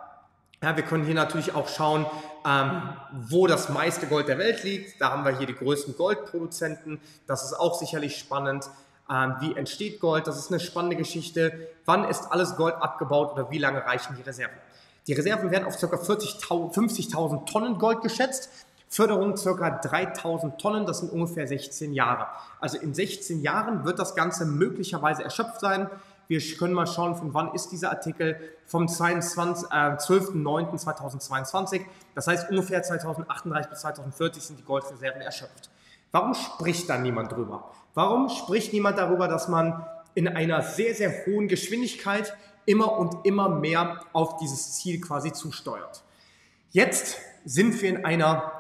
Ja, 0.64 0.76
wir 0.76 0.84
können 0.84 1.06
hier 1.06 1.16
natürlich 1.16 1.56
auch 1.56 1.68
schauen, 1.68 2.06
ähm, 2.46 2.84
wo 3.28 3.48
das 3.48 3.70
meiste 3.70 4.06
Gold 4.06 4.28
der 4.28 4.38
Welt 4.38 4.64
liegt. 4.64 5.02
Da 5.02 5.10
haben 5.10 5.26
wir 5.26 5.36
hier 5.36 5.48
die 5.48 5.56
größten 5.56 5.98
Goldproduzenten. 5.98 7.02
Das 7.26 7.44
ist 7.44 7.54
auch 7.54 7.80
sicherlich 7.80 8.16
spannend. 8.16 8.70
Ähm, 9.10 9.38
wie 9.40 9.56
entsteht 9.56 10.00
Gold? 10.00 10.28
Das 10.28 10.38
ist 10.38 10.52
eine 10.52 10.60
spannende 10.60 10.98
Geschichte. 10.98 11.68
Wann 11.86 12.04
ist 12.04 12.32
alles 12.32 12.58
Gold 12.58 12.76
abgebaut 12.76 13.32
oder 13.34 13.50
wie 13.50 13.58
lange 13.58 13.84
reichen 13.84 14.16
die 14.16 14.22
Reserven? 14.22 14.56
Die 15.08 15.14
Reserven 15.14 15.50
werden 15.50 15.66
auf 15.66 15.80
ca. 15.80 15.88
50.000 15.88 17.46
Tonnen 17.52 17.80
Gold 17.80 18.04
geschätzt. 18.04 18.52
Förderung 18.88 19.34
ca. 19.34 19.70
3000 19.72 20.62
Tonnen, 20.62 20.86
das 20.86 21.00
sind 21.00 21.12
ungefähr 21.12 21.48
16 21.48 21.92
Jahre. 21.94 22.28
Also 22.60 22.78
in 22.78 22.94
16 22.94 23.42
Jahren 23.42 23.84
wird 23.84 23.98
das 23.98 24.14
Ganze 24.14 24.46
möglicherweise 24.46 25.24
erschöpft 25.24 25.60
sein. 25.60 25.90
Wir 26.32 26.40
können 26.58 26.74
mal 26.74 26.88
schauen, 26.88 27.18
von 27.18 27.34
wann 27.34 27.54
ist 27.54 27.74
dieser 27.74 27.90
Artikel? 27.90 28.40
Vom 28.66 28.88
22, 28.88 29.70
äh, 29.70 29.98
12.09.2022. 29.98 31.82
Das 32.16 32.26
heißt, 32.28 32.50
ungefähr 32.50 32.82
2038 32.82 33.70
bis 33.70 33.82
2040 33.82 34.42
sind 34.42 34.58
die 34.58 34.64
Goldreserven 34.64 35.22
erschöpft. 35.22 35.70
Warum 36.14 36.34
spricht 36.34 36.90
da 36.90 36.98
niemand 36.98 37.34
drüber? 37.34 37.70
Warum 37.96 38.30
spricht 38.30 38.72
niemand 38.72 38.98
darüber, 38.98 39.28
dass 39.28 39.50
man 39.50 39.86
in 40.16 40.30
einer 40.30 40.62
sehr, 40.62 40.96
sehr 40.96 41.26
hohen 41.26 41.50
Geschwindigkeit 41.50 42.34
immer 42.66 42.98
und 42.98 43.26
immer 43.26 43.50
mehr 43.50 44.00
auf 44.14 44.38
dieses 44.38 44.76
Ziel 44.76 45.02
quasi 45.02 45.34
zusteuert? 45.34 46.02
Jetzt 46.70 47.18
sind 47.44 47.82
wir 47.82 47.90
in 47.90 48.06
einer 48.06 48.54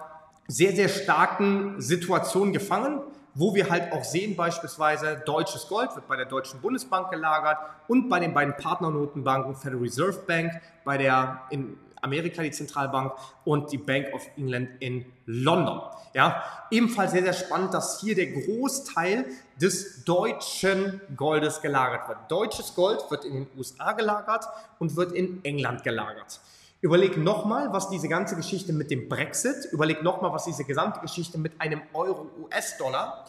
sehr, 0.45 0.75
sehr 0.75 0.89
starken 0.89 1.79
Situation 1.79 2.51
gefangen 2.51 2.99
wo 3.33 3.55
wir 3.55 3.69
halt 3.69 3.93
auch 3.93 4.03
sehen, 4.03 4.35
beispielsweise 4.35 5.21
deutsches 5.25 5.67
Gold 5.67 5.95
wird 5.95 6.07
bei 6.07 6.15
der 6.15 6.25
Deutschen 6.25 6.61
Bundesbank 6.61 7.09
gelagert 7.09 7.57
und 7.87 8.09
bei 8.09 8.19
den 8.19 8.33
beiden 8.33 8.55
Partnernotenbanken 8.55 9.55
Federal 9.55 9.81
Reserve 9.81 10.23
Bank, 10.27 10.59
bei 10.83 10.97
der 10.97 11.41
in 11.49 11.77
Amerika 12.01 12.41
die 12.41 12.51
Zentralbank 12.51 13.13
und 13.45 13.71
die 13.71 13.77
Bank 13.77 14.07
of 14.13 14.27
England 14.35 14.69
in 14.79 15.05
London. 15.25 15.81
Ja, 16.13 16.43
ebenfalls 16.71 17.11
sehr, 17.11 17.23
sehr 17.23 17.33
spannend, 17.33 17.73
dass 17.73 18.01
hier 18.01 18.15
der 18.15 18.27
Großteil 18.27 19.25
des 19.61 20.03
deutschen 20.03 20.99
Goldes 21.15 21.61
gelagert 21.61 22.09
wird. 22.09 22.17
Deutsches 22.29 22.75
Gold 22.75 22.99
wird 23.09 23.23
in 23.23 23.33
den 23.33 23.47
USA 23.57 23.93
gelagert 23.93 24.45
und 24.79 24.95
wird 24.95 25.13
in 25.13 25.43
England 25.45 25.83
gelagert. 25.83 26.41
Überleg 26.81 27.15
nochmal, 27.17 27.71
was 27.71 27.89
diese 27.89 28.07
ganze 28.09 28.35
Geschichte 28.35 28.73
mit 28.73 28.89
dem 28.89 29.07
Brexit, 29.07 29.71
überleg 29.71 30.01
nochmal, 30.01 30.33
was 30.33 30.45
diese 30.45 30.63
gesamte 30.63 30.99
Geschichte 30.99 31.37
mit 31.37 31.61
einem 31.61 31.81
Euro-US-Dollar 31.93 33.25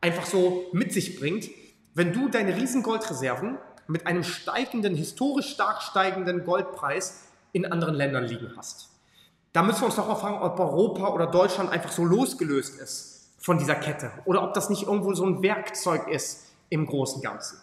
einfach 0.00 0.24
so 0.24 0.64
mit 0.72 0.92
sich 0.92 1.18
bringt. 1.20 1.50
Wenn 1.94 2.14
du 2.14 2.28
deine 2.28 2.56
riesen 2.56 2.82
Goldreserven 2.82 3.58
mit 3.86 4.06
einem 4.06 4.22
steigenden, 4.22 4.94
historisch 4.94 5.50
stark 5.50 5.82
steigenden 5.82 6.44
Goldpreis 6.44 7.24
in 7.52 7.70
anderen 7.70 7.94
Ländern 7.94 8.24
liegen 8.24 8.52
hast. 8.56 8.88
Da 9.52 9.62
müssen 9.62 9.82
wir 9.82 9.86
uns 9.86 9.96
doch 9.96 10.08
mal 10.08 10.16
fragen, 10.16 10.42
ob 10.42 10.58
Europa 10.58 11.08
oder 11.08 11.26
Deutschland 11.26 11.70
einfach 11.70 11.92
so 11.92 12.04
losgelöst 12.04 12.80
ist 12.80 13.30
von 13.38 13.58
dieser 13.58 13.76
Kette 13.76 14.10
oder 14.24 14.42
ob 14.42 14.54
das 14.54 14.70
nicht 14.70 14.84
irgendwo 14.84 15.14
so 15.14 15.24
ein 15.24 15.42
Werkzeug 15.42 16.08
ist 16.08 16.46
im 16.70 16.86
großen 16.86 17.22
Ganzen. 17.22 17.60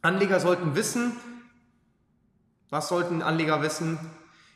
Anleger 0.00 0.40
sollten 0.40 0.74
wissen, 0.74 1.16
was 2.70 2.88
sollten 2.88 3.22
Anleger 3.22 3.62
wissen? 3.62 3.98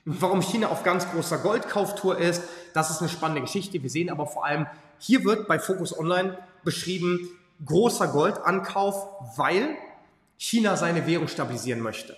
Warum 0.08 0.40
China 0.40 0.68
auf 0.68 0.84
ganz 0.84 1.10
großer 1.10 1.38
Goldkauftour 1.38 2.16
ist, 2.16 2.44
das 2.74 2.90
ist 2.90 3.00
eine 3.00 3.08
spannende 3.08 3.40
Geschichte. 3.40 3.82
Wir 3.82 3.90
sehen 3.90 4.08
aber 4.08 4.28
vor 4.28 4.44
allem, 4.44 4.68
hier 4.98 5.24
wird 5.24 5.48
bei 5.48 5.58
Focus 5.58 5.98
Online 5.98 6.38
beschrieben, 6.62 7.28
großer 7.64 8.06
Goldankauf, 8.06 9.08
weil 9.36 9.76
China 10.36 10.76
seine 10.76 11.08
Währung 11.08 11.26
stabilisieren 11.26 11.80
möchte. 11.80 12.16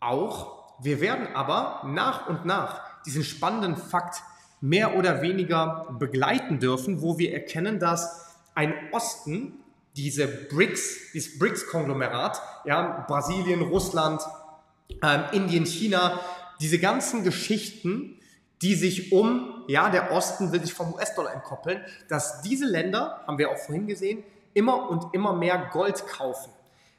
Auch, 0.00 0.74
wir 0.80 1.00
werden 1.00 1.28
aber 1.32 1.82
nach 1.86 2.26
und 2.28 2.44
nach 2.44 2.80
diesen 3.06 3.22
spannenden 3.22 3.76
Fakt 3.76 4.20
mehr 4.60 4.96
oder 4.96 5.22
weniger 5.22 5.94
begleiten 5.96 6.58
dürfen, 6.58 7.02
wo 7.02 7.18
wir 7.18 7.32
erkennen, 7.32 7.78
dass 7.78 8.34
ein 8.56 8.74
Osten, 8.90 9.60
diese 9.94 10.26
BRICS, 10.26 11.12
dieses 11.14 11.38
BRICS-Konglomerat, 11.38 12.42
ja, 12.64 13.04
Brasilien, 13.06 13.62
Russland, 13.62 14.22
ähm, 15.02 15.22
Indien, 15.30 15.66
China, 15.66 16.18
diese 16.62 16.78
ganzen 16.78 17.24
Geschichten, 17.24 18.18
die 18.62 18.76
sich 18.76 19.12
um, 19.12 19.64
ja, 19.66 19.90
der 19.90 20.12
Osten 20.12 20.52
will 20.52 20.60
sich 20.60 20.72
vom 20.72 20.94
US-Dollar 20.94 21.34
entkoppeln, 21.34 21.80
dass 22.08 22.40
diese 22.42 22.64
Länder, 22.64 23.20
haben 23.26 23.36
wir 23.36 23.50
auch 23.50 23.58
vorhin 23.58 23.88
gesehen, 23.88 24.22
immer 24.54 24.88
und 24.88 25.12
immer 25.12 25.32
mehr 25.32 25.70
Gold 25.72 26.06
kaufen, 26.06 26.52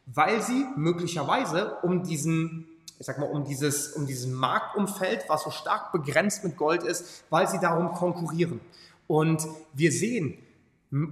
weil 0.06 0.42
sie 0.42 0.66
möglicherweise 0.76 1.76
um 1.82 2.04
diesen, 2.04 2.68
ich 3.00 3.06
sag 3.06 3.18
mal, 3.20 3.30
um 3.30 3.46
dieses, 3.46 3.94
um 3.94 4.06
diesen 4.06 4.34
Marktumfeld, 4.34 5.24
was 5.30 5.44
so 5.44 5.52
stark 5.52 5.94
begrenzt 5.94 6.44
mit 6.44 6.58
Gold 6.58 6.84
ist, 6.84 7.24
weil 7.30 7.48
sie 7.48 7.60
darum 7.60 7.94
konkurrieren. 7.94 8.60
Und 9.08 9.48
wir 9.74 9.94
sehen, 9.94 10.38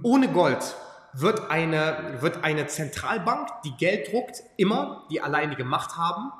ohne 0.02 0.30
Gold 0.30 0.76
wird 1.14 1.50
eine, 1.50 2.18
wird 2.20 2.44
eine 2.44 2.66
Zentralbank, 2.66 3.48
die 3.64 3.74
Geld 3.78 4.12
druckt, 4.12 4.42
immer 4.58 5.06
die 5.10 5.22
alleinige 5.22 5.64
Macht 5.64 5.96
haben 5.96 6.32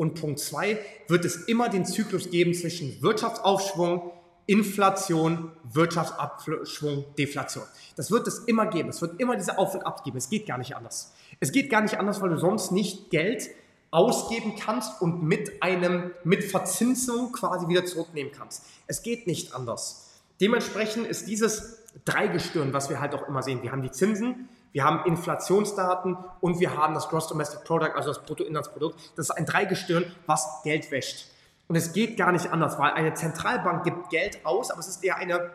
und 0.00 0.18
Punkt 0.18 0.40
zwei 0.40 0.78
wird 1.08 1.26
es 1.26 1.36
immer 1.36 1.68
den 1.68 1.84
Zyklus 1.84 2.30
geben 2.30 2.54
zwischen 2.54 3.02
Wirtschaftsaufschwung, 3.02 4.12
Inflation, 4.46 5.52
Wirtschaftsabschwung, 5.62 7.04
Deflation. 7.18 7.64
Das 7.96 8.10
wird 8.10 8.26
es 8.26 8.38
immer 8.40 8.66
geben. 8.66 8.88
Es 8.88 9.02
wird 9.02 9.20
immer 9.20 9.36
diese 9.36 9.58
Auf 9.58 9.74
und 9.74 9.82
Ab. 9.82 10.02
Es 10.16 10.30
geht 10.30 10.46
gar 10.46 10.56
nicht 10.56 10.74
anders. 10.74 11.12
Es 11.38 11.52
geht 11.52 11.68
gar 11.68 11.82
nicht 11.82 11.98
anders, 11.98 12.22
weil 12.22 12.30
du 12.30 12.38
sonst 12.38 12.72
nicht 12.72 13.10
Geld 13.10 13.50
ausgeben 13.90 14.54
kannst 14.58 15.02
und 15.02 15.22
mit 15.22 15.62
einem, 15.62 16.12
mit 16.24 16.44
Verzinsung 16.44 17.32
quasi 17.32 17.68
wieder 17.68 17.84
zurücknehmen 17.84 18.32
kannst. 18.32 18.64
Es 18.86 19.02
geht 19.02 19.26
nicht 19.26 19.54
anders. 19.54 20.10
Dementsprechend 20.40 21.06
ist 21.06 21.28
dieses 21.28 21.84
Dreigestirn, 22.06 22.72
was 22.72 22.88
wir 22.88 23.00
halt 23.00 23.14
auch 23.14 23.28
immer 23.28 23.42
sehen. 23.42 23.62
Wir 23.62 23.70
haben 23.70 23.82
die 23.82 23.90
Zinsen, 23.90 24.48
wir 24.72 24.84
haben 24.84 25.04
Inflationsdaten 25.04 26.16
und 26.40 26.60
wir 26.60 26.76
haben 26.76 26.94
das 26.94 27.08
Gross 27.08 27.26
Domestic 27.28 27.64
Product, 27.64 27.92
also 27.94 28.10
das 28.12 28.22
Bruttoinlandsprodukt. 28.22 28.98
Das 29.16 29.30
ist 29.30 29.30
ein 29.32 29.46
Dreigestirn, 29.46 30.04
was 30.26 30.62
Geld 30.62 30.90
wäscht. 30.90 31.26
Und 31.66 31.76
es 31.76 31.92
geht 31.92 32.16
gar 32.16 32.32
nicht 32.32 32.52
anders, 32.52 32.78
weil 32.78 32.92
eine 32.92 33.14
Zentralbank 33.14 33.84
gibt 33.84 34.10
Geld 34.10 34.44
aus, 34.44 34.70
aber 34.70 34.80
es 34.80 34.88
ist 34.88 35.04
eher 35.04 35.16
eine 35.16 35.50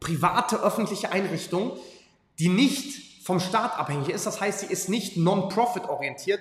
private 0.00 0.62
öffentliche 0.62 1.12
Einrichtung, 1.12 1.78
die 2.38 2.48
nicht 2.48 3.24
vom 3.24 3.40
Staat 3.40 3.78
abhängig 3.78 4.08
ist. 4.08 4.26
Das 4.26 4.40
heißt, 4.40 4.60
sie 4.60 4.66
ist 4.66 4.88
nicht 4.88 5.16
non-profit 5.16 5.84
orientiert. 5.88 6.40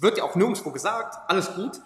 Wird 0.00 0.18
ja 0.18 0.24
auch 0.24 0.36
nirgendwo 0.36 0.70
gesagt, 0.70 1.18
alles 1.28 1.54
gut. 1.54 1.80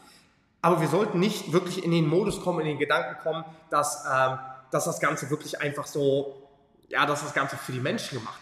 Aber 0.60 0.80
wir 0.80 0.88
sollten 0.88 1.18
nicht 1.18 1.52
wirklich 1.52 1.82
in 1.82 1.90
den 1.90 2.08
Modus 2.08 2.40
kommen, 2.40 2.60
in 2.60 2.66
den 2.66 2.78
Gedanken 2.78 3.20
kommen, 3.22 3.44
dass, 3.70 4.04
ähm, 4.04 4.38
dass 4.70 4.84
das 4.84 5.00
Ganze 5.00 5.30
wirklich 5.30 5.60
einfach 5.60 5.86
so, 5.86 6.42
ja, 6.88 7.06
dass 7.06 7.22
das 7.22 7.34
Ganze 7.34 7.56
für 7.56 7.72
die 7.72 7.80
Menschen 7.80 8.18
gemacht 8.18 8.40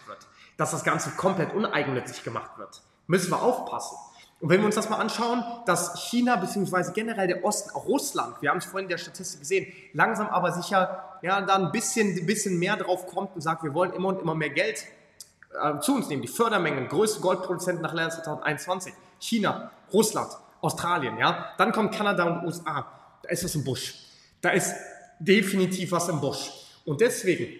Dass 0.61 0.69
das 0.69 0.83
Ganze 0.83 1.09
komplett 1.17 1.55
uneigennützig 1.55 2.23
gemacht 2.23 2.51
wird. 2.59 2.83
Müssen 3.07 3.31
wir 3.31 3.41
aufpassen. 3.41 3.97
Und 4.41 4.49
wenn 4.49 4.59
wir 4.59 4.67
uns 4.67 4.75
das 4.75 4.91
mal 4.91 4.97
anschauen, 4.97 5.43
dass 5.65 5.95
China 6.03 6.35
bzw. 6.35 6.91
generell 6.93 7.25
der 7.25 7.43
Osten, 7.43 7.71
auch 7.71 7.87
Russland, 7.87 8.39
wir 8.43 8.51
haben 8.51 8.59
es 8.59 8.65
vorhin 8.65 8.85
in 8.85 8.89
der 8.89 8.99
Statistik 8.99 9.39
gesehen, 9.39 9.73
langsam 9.93 10.27
aber 10.27 10.51
sicher 10.51 11.17
ja, 11.23 11.41
da 11.41 11.55
ein 11.55 11.71
bisschen, 11.71 12.27
bisschen 12.27 12.59
mehr 12.59 12.75
drauf 12.75 13.07
kommt 13.07 13.33
und 13.33 13.41
sagt, 13.41 13.63
wir 13.63 13.73
wollen 13.73 13.91
immer 13.93 14.09
und 14.09 14.21
immer 14.21 14.35
mehr 14.35 14.51
Geld 14.51 14.85
äh, 15.59 15.79
zu 15.79 15.95
uns 15.95 16.09
nehmen. 16.09 16.21
Die 16.21 16.27
Fördermengen, 16.27 16.87
größte 16.89 17.21
Goldproduzenten 17.21 17.81
nach 17.81 17.95
Ländern 17.95 18.11
2021, 18.11 18.93
China, 19.17 19.71
Russland, 19.91 20.29
Australien, 20.61 21.17
ja. 21.17 21.55
Dann 21.57 21.71
kommt 21.71 21.95
Kanada 21.95 22.25
und 22.25 22.45
USA. 22.45 22.85
Da 23.23 23.29
ist 23.29 23.43
was 23.43 23.55
im 23.55 23.63
Busch. 23.63 23.95
Da 24.41 24.51
ist 24.51 24.75
definitiv 25.17 25.91
was 25.91 26.07
im 26.07 26.21
Busch. 26.21 26.51
Und 26.85 27.01
deswegen, 27.01 27.59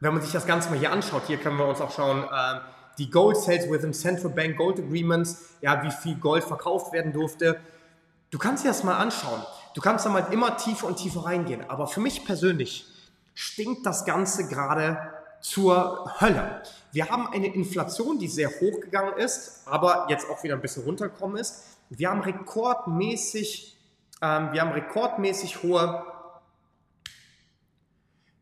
wenn 0.00 0.14
man 0.14 0.22
sich 0.22 0.32
das 0.32 0.46
Ganze 0.46 0.70
mal 0.70 0.78
hier 0.78 0.92
anschaut, 0.92 1.22
hier 1.26 1.36
können 1.36 1.58
wir 1.58 1.66
uns 1.66 1.80
auch 1.80 1.92
schauen, 1.92 2.24
äh, 2.24 2.60
die 2.98 3.10
Gold 3.10 3.36
Sales 3.36 3.70
within 3.70 3.92
Central 3.92 4.30
Bank 4.30 4.56
Gold 4.56 4.78
Agreements, 4.78 5.54
ja, 5.60 5.82
wie 5.82 5.90
viel 5.90 6.16
Gold 6.16 6.42
verkauft 6.42 6.92
werden 6.92 7.12
durfte. 7.12 7.60
Du 8.30 8.38
kannst 8.38 8.64
dir 8.64 8.68
das 8.68 8.82
mal 8.82 8.96
anschauen. 8.96 9.42
Du 9.74 9.80
kannst 9.80 10.04
da 10.04 10.10
mal 10.10 10.26
immer 10.32 10.56
tiefer 10.56 10.86
und 10.86 10.96
tiefer 10.96 11.24
reingehen. 11.24 11.68
Aber 11.68 11.86
für 11.86 12.00
mich 12.00 12.24
persönlich 12.24 12.86
stinkt 13.34 13.86
das 13.86 14.04
Ganze 14.04 14.48
gerade 14.48 14.98
zur 15.40 16.20
Hölle. 16.20 16.62
Wir 16.92 17.08
haben 17.08 17.28
eine 17.28 17.54
Inflation, 17.54 18.18
die 18.18 18.28
sehr 18.28 18.50
hoch 18.60 18.80
gegangen 18.80 19.16
ist, 19.16 19.62
aber 19.66 20.06
jetzt 20.08 20.28
auch 20.28 20.42
wieder 20.42 20.54
ein 20.54 20.60
bisschen 20.60 20.84
runtergekommen 20.84 21.38
ist. 21.38 21.78
Wir 21.88 22.10
haben 22.10 22.20
rekordmäßig, 22.20 23.76
ähm, 24.20 24.52
wir 24.52 24.60
haben 24.60 24.72
rekordmäßig 24.72 25.62
hohe 25.62 26.04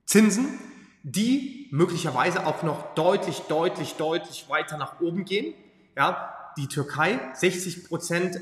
Zinsen 0.06 0.58
die 1.02 1.68
möglicherweise 1.70 2.46
auch 2.46 2.62
noch 2.62 2.94
deutlich, 2.94 3.40
deutlich, 3.48 3.94
deutlich 3.94 4.46
weiter 4.48 4.76
nach 4.76 5.00
oben 5.00 5.24
gehen. 5.24 5.54
Ja, 5.96 6.34
die 6.56 6.66
Türkei 6.66 7.20
60 7.34 7.84
Prozent, 7.84 8.36
äh, 8.36 8.40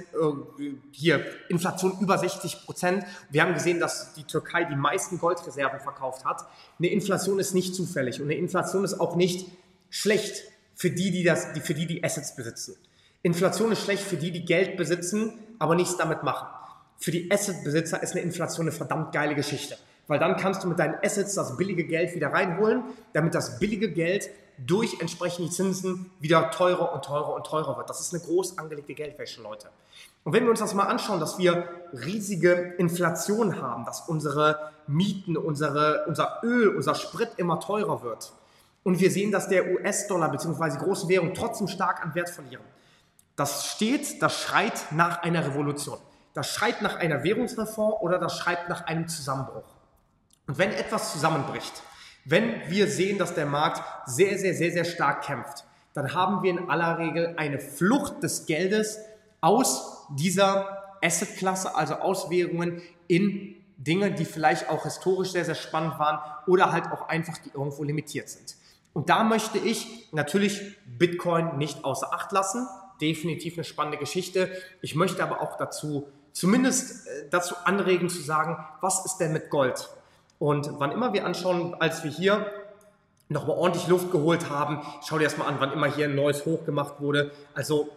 hier 0.90 1.25
Inflation 1.49 1.99
über 2.01 2.16
60 2.16 2.64
Prozent. 2.64 3.05
Wir 3.31 3.42
haben 3.42 3.55
gesehen, 3.55 3.79
dass 3.79 4.14
die 4.14 4.25
Türkei 4.25 4.64
die 4.64 4.75
meisten 4.75 5.19
Goldreserven 5.19 5.81
verkauft 5.81 6.25
hat. 6.25 6.47
Eine 6.79 6.88
Inflation 6.88 7.38
ist 7.38 7.55
nicht 7.55 7.75
zufällig 7.75 8.21
und 8.21 8.29
eine 8.29 8.38
Inflation 8.38 8.85
ist 8.85 8.99
auch 9.01 9.16
nicht 9.16 9.47
schlecht 9.90 10.45
für 10.75 10.90
die, 10.90 11.11
die, 11.11 11.25
das, 11.25 11.53
die, 11.53 11.61
für 11.61 11.75
die, 11.75 11.87
die 11.87 12.03
Assets 12.03 12.35
besitzen. 12.35 12.77
Inflation 13.23 13.73
ist 13.73 13.83
schlecht 13.83 14.03
für 14.03 14.16
die, 14.16 14.31
die 14.31 14.45
Geld 14.45 14.77
besitzen, 14.77 15.38
aber 15.59 15.75
nichts 15.75 15.97
damit 15.97 16.23
machen. 16.23 16.49
Für 16.99 17.11
die 17.11 17.31
Assetbesitzer 17.31 18.03
ist 18.03 18.12
eine 18.12 18.23
Inflation 18.23 18.66
eine 18.66 18.73
verdammt 18.73 19.12
geile 19.12 19.35
Geschichte 19.35 19.77
weil 20.07 20.19
dann 20.19 20.37
kannst 20.37 20.62
du 20.64 20.69
mit 20.69 20.79
deinen 20.79 20.97
Assets 21.03 21.35
das 21.35 21.57
billige 21.57 21.85
Geld 21.85 22.14
wieder 22.14 22.33
reinholen, 22.33 22.85
damit 23.12 23.35
das 23.35 23.59
billige 23.59 23.90
Geld 23.90 24.31
durch 24.59 25.01
entsprechende 25.01 25.51
Zinsen 25.51 26.11
wieder 26.21 26.51
teurer 26.51 26.92
und 26.95 27.05
teurer 27.05 27.35
und 27.35 27.47
teurer 27.47 27.77
wird. 27.77 27.90
Das 27.90 28.01
ist 28.01 28.14
eine 28.14 28.23
groß 28.23 28.59
angelegte 28.59 28.95
Geldwäsche, 28.95 29.42
Leute. 29.42 29.69
Und 30.25 30.33
wenn 30.33 30.45
wir 30.45 30.51
uns 30.51 30.61
das 30.61 30.75
mal 30.75 30.85
anschauen, 30.85 31.21
dass 31.21 31.38
wir 31.38 31.69
riesige 31.92 32.75
Inflation 32.79 33.61
haben, 33.61 33.85
dass 33.85 34.09
unsere 34.09 34.73
Mieten, 34.87 35.37
unsere, 35.37 36.05
unser 36.07 36.40
Öl, 36.42 36.69
unser 36.69 36.95
Sprit 36.95 37.31
immer 37.37 37.61
teurer 37.61 38.03
wird 38.03 38.33
und 38.83 38.99
wir 38.99 39.11
sehen, 39.11 39.31
dass 39.31 39.49
der 39.49 39.71
US-Dollar 39.73 40.31
bzw. 40.31 40.79
große 40.79 41.09
Währungen 41.09 41.35
trotzdem 41.35 41.69
stark 41.69 42.03
an 42.03 42.14
Wert 42.14 42.31
verlieren, 42.31 42.64
das 43.37 43.66
steht, 43.66 44.23
das 44.23 44.40
schreit 44.40 44.92
nach 44.92 45.23
einer 45.23 45.47
Revolution. 45.47 45.99
Das 46.33 46.49
schreit 46.49 46.83
nach 46.83 46.97
einer 46.97 47.23
Währungsreform 47.23 47.95
oder 48.01 48.19
das 48.19 48.38
schreit 48.38 48.69
nach 48.69 48.87
einem 48.87 49.09
Zusammenbruch. 49.09 49.76
Und 50.47 50.59
wenn 50.59 50.71
etwas 50.71 51.13
zusammenbricht, 51.13 51.83
wenn 52.25 52.69
wir 52.69 52.89
sehen, 52.89 53.19
dass 53.19 53.35
der 53.35 53.47
Markt 53.47 53.83
sehr, 54.07 54.39
sehr, 54.39 54.55
sehr, 54.55 54.73
sehr 54.73 54.85
stark 54.85 55.23
kämpft, 55.23 55.65
dann 55.95 56.15
haben 56.15 56.43
wir 56.43 56.51
in 56.51 56.69
aller 56.69 56.99
Regel 56.99 57.35
eine 57.37 57.59
Flucht 57.59 58.23
des 58.23 58.47
Geldes 58.47 58.99
aus 59.41 60.07
dieser 60.11 60.99
Assetklasse, 61.03 61.75
also 61.75 61.95
aus 61.95 62.29
in 63.09 63.55
Dinge, 63.77 64.13
die 64.13 64.25
vielleicht 64.25 64.69
auch 64.69 64.85
historisch 64.85 65.33
sehr, 65.33 65.45
sehr 65.45 65.55
spannend 65.55 65.99
waren 65.99 66.19
oder 66.47 66.73
halt 66.73 66.87
auch 66.87 67.09
einfach, 67.09 67.39
die 67.39 67.51
irgendwo 67.55 67.85
limitiert 67.85 68.29
sind. 68.29 68.57
Und 68.93 69.11
da 69.11 69.25
möchte 69.25 69.59
ich 69.59 70.09
natürlich 70.13 70.79
Bitcoin 70.87 71.59
nicht 71.59 71.85
außer 71.85 72.13
Acht 72.13 72.33
lassen. 72.33 72.67
Definitiv 73.01 73.55
eine 73.57 73.65
spannende 73.65 73.99
Geschichte. 73.99 74.51
Ich 74.81 74.95
möchte 74.95 75.23
aber 75.23 75.43
auch 75.43 75.59
dazu, 75.59 76.09
zumindest 76.33 77.07
äh, 77.07 77.29
dazu 77.31 77.55
anregen 77.65 78.09
zu 78.09 78.23
sagen, 78.23 78.57
was 78.81 79.05
ist 79.05 79.19
denn 79.19 79.35
mit 79.35 79.51
Gold? 79.51 79.91
Und 80.38 80.70
wann 80.79 80.92
immer 80.92 81.12
wir 81.12 81.25
anschauen, 81.25 81.75
als 81.79 82.05
wir 82.05 82.11
hier 82.11 82.46
nochmal 83.29 83.57
ordentlich 83.57 83.88
Luft 83.88 84.12
geholt 84.12 84.51
haben, 84.51 84.83
schau 85.07 85.18
dir 85.18 85.25
das 85.25 85.37
mal 85.37 85.46
an, 85.46 85.57
wann 85.59 85.72
immer 85.72 85.87
hier 85.87 86.07
ein 86.07 86.14
neues 86.14 86.44
Hoch 86.46 86.64
gemacht 86.64 87.01
wurde. 87.01 87.33
Also 87.55 87.88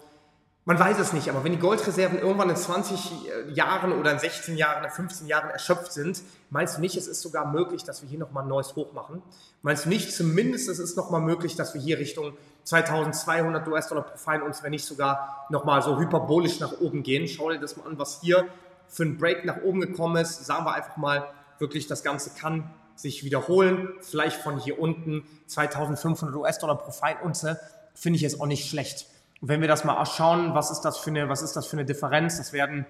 man 0.65 0.77
weiß 0.77 0.99
es 0.99 1.13
nicht, 1.13 1.29
aber 1.29 1.43
wenn 1.43 1.51
die 1.51 1.57
Goldreserven 1.57 2.19
irgendwann 2.19 2.49
in 2.49 2.55
20 2.55 2.99
äh, 3.27 3.51
Jahren 3.53 3.91
oder 3.91 4.11
in 4.11 4.19
16 4.19 4.55
Jahren, 4.55 4.83
in 4.83 4.91
15 4.91 5.25
Jahren 5.25 5.49
erschöpft 5.49 5.91
sind, 5.91 6.21
meinst 6.51 6.77
du 6.77 6.81
nicht, 6.81 6.95
es 6.95 7.07
ist 7.07 7.21
sogar 7.21 7.51
möglich, 7.51 7.83
dass 7.85 8.03
wir 8.03 8.09
hier 8.09 8.19
nochmal 8.19 8.43
ein 8.43 8.49
neues 8.49 8.75
Hoch 8.75 8.93
machen? 8.93 9.23
Meinst 9.63 9.85
du 9.85 9.89
nicht, 9.89 10.13
zumindest 10.13 10.69
es 10.69 10.77
ist 10.77 10.95
nochmal 10.95 11.21
möglich, 11.21 11.55
dass 11.55 11.73
wir 11.73 11.81
hier 11.81 11.97
Richtung 11.97 12.33
2200 12.65 13.67
US-Dollar 13.67 14.03
pro 14.03 14.17
Fein 14.17 14.43
uns, 14.43 14.61
wenn 14.61 14.69
nicht 14.69 14.85
sogar 14.85 15.47
nochmal 15.49 15.81
so 15.81 15.97
hyperbolisch 15.97 16.59
nach 16.59 16.79
oben 16.79 17.01
gehen? 17.01 17.27
Schau 17.27 17.49
dir 17.49 17.59
das 17.59 17.75
mal 17.75 17.87
an, 17.87 17.97
was 17.97 18.21
hier 18.21 18.47
für 18.87 19.03
ein 19.03 19.17
Break 19.17 19.45
nach 19.45 19.63
oben 19.63 19.81
gekommen 19.81 20.17
ist. 20.17 20.45
Sagen 20.45 20.65
wir 20.65 20.73
einfach 20.73 20.97
mal 20.97 21.27
wirklich 21.59 21.87
das 21.87 22.03
Ganze 22.03 22.31
kann 22.31 22.69
sich 22.95 23.23
wiederholen. 23.23 23.89
Vielleicht 24.01 24.41
von 24.41 24.59
hier 24.59 24.79
unten 24.79 25.23
2500 25.47 26.35
US-Dollar 26.35 26.77
pro 26.77 26.91
Feinunze 26.91 27.59
finde 27.93 28.17
ich 28.17 28.21
jetzt 28.21 28.39
auch 28.39 28.45
nicht 28.45 28.69
schlecht. 28.69 29.07
Und 29.41 29.47
wenn 29.47 29.61
wir 29.61 29.67
das 29.67 29.83
mal 29.83 30.05
schauen, 30.05 30.53
was 30.53 30.71
ist 30.71 30.81
das 30.81 30.97
für 30.97 31.09
eine, 31.09 31.29
was 31.29 31.41
ist 31.41 31.55
das 31.55 31.65
für 31.65 31.77
eine 31.77 31.85
Differenz? 31.85 32.37
Das 32.37 32.53
werden 32.53 32.85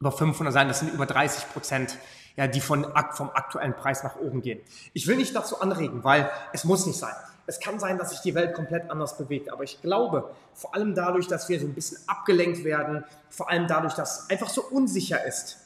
über 0.00 0.10
500 0.10 0.52
sein, 0.52 0.68
das 0.68 0.80
sind 0.80 0.92
über 0.92 1.06
30 1.06 1.52
Prozent, 1.52 1.96
ja, 2.36 2.46
die 2.46 2.60
von, 2.60 2.86
vom 3.12 3.30
aktuellen 3.30 3.74
Preis 3.74 4.02
nach 4.02 4.16
oben 4.16 4.40
gehen. 4.40 4.60
Ich 4.94 5.06
will 5.06 5.16
nicht 5.16 5.34
dazu 5.36 5.60
anregen, 5.60 6.04
weil 6.04 6.30
es 6.52 6.64
muss 6.64 6.86
nicht 6.86 6.98
sein. 6.98 7.14
Es 7.46 7.60
kann 7.60 7.78
sein, 7.78 7.98
dass 7.98 8.10
sich 8.10 8.20
die 8.20 8.34
Welt 8.34 8.54
komplett 8.54 8.90
anders 8.90 9.18
bewegt, 9.18 9.52
aber 9.52 9.64
ich 9.64 9.82
glaube, 9.82 10.30
vor 10.54 10.74
allem 10.74 10.94
dadurch, 10.94 11.26
dass 11.26 11.48
wir 11.48 11.60
so 11.60 11.66
ein 11.66 11.74
bisschen 11.74 11.98
abgelenkt 12.06 12.64
werden, 12.64 13.04
vor 13.28 13.50
allem 13.50 13.66
dadurch, 13.66 13.94
dass 13.94 14.22
es 14.22 14.30
einfach 14.30 14.48
so 14.48 14.62
unsicher 14.62 15.24
ist, 15.24 15.58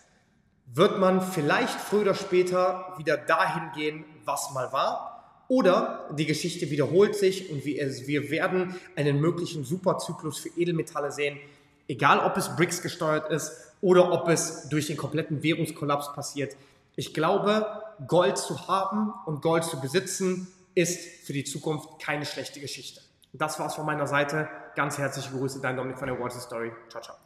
wird 0.66 0.98
man 0.98 1.20
vielleicht 1.20 1.80
früher 1.80 2.02
oder 2.02 2.14
später 2.14 2.94
wieder 2.98 3.16
dahin 3.16 3.70
gehen, 3.74 4.04
was 4.24 4.52
mal 4.52 4.72
war. 4.72 5.44
Oder 5.48 6.08
die 6.16 6.26
Geschichte 6.26 6.70
wiederholt 6.70 7.14
sich 7.14 7.50
und 7.50 7.64
wir 7.64 8.30
werden 8.30 8.74
einen 8.96 9.20
möglichen 9.20 9.64
Superzyklus 9.64 10.38
für 10.38 10.48
Edelmetalle 10.56 11.12
sehen, 11.12 11.38
egal 11.86 12.18
ob 12.20 12.36
es 12.36 12.56
BRICS 12.56 12.80
gesteuert 12.82 13.30
ist 13.30 13.52
oder 13.82 14.10
ob 14.12 14.28
es 14.28 14.68
durch 14.70 14.86
den 14.86 14.96
kompletten 14.96 15.42
Währungskollaps 15.42 16.14
passiert. 16.14 16.56
Ich 16.96 17.12
glaube, 17.12 17.66
Gold 18.06 18.38
zu 18.38 18.68
haben 18.68 19.12
und 19.26 19.42
Gold 19.42 19.64
zu 19.64 19.80
besitzen 19.80 20.46
ist 20.74 21.26
für 21.26 21.34
die 21.34 21.44
Zukunft 21.44 22.00
keine 22.00 22.24
schlechte 22.24 22.60
Geschichte. 22.60 23.00
Das 23.32 23.58
war's 23.58 23.74
von 23.74 23.84
meiner 23.84 24.06
Seite. 24.06 24.48
Ganz 24.76 24.96
herzliche 24.96 25.30
Grüße, 25.30 25.60
dein 25.60 25.76
Dominik 25.76 25.98
von 25.98 26.08
der 26.08 26.18
Water 26.18 26.40
Story. 26.40 26.72
Ciao, 26.88 27.02
ciao. 27.02 27.23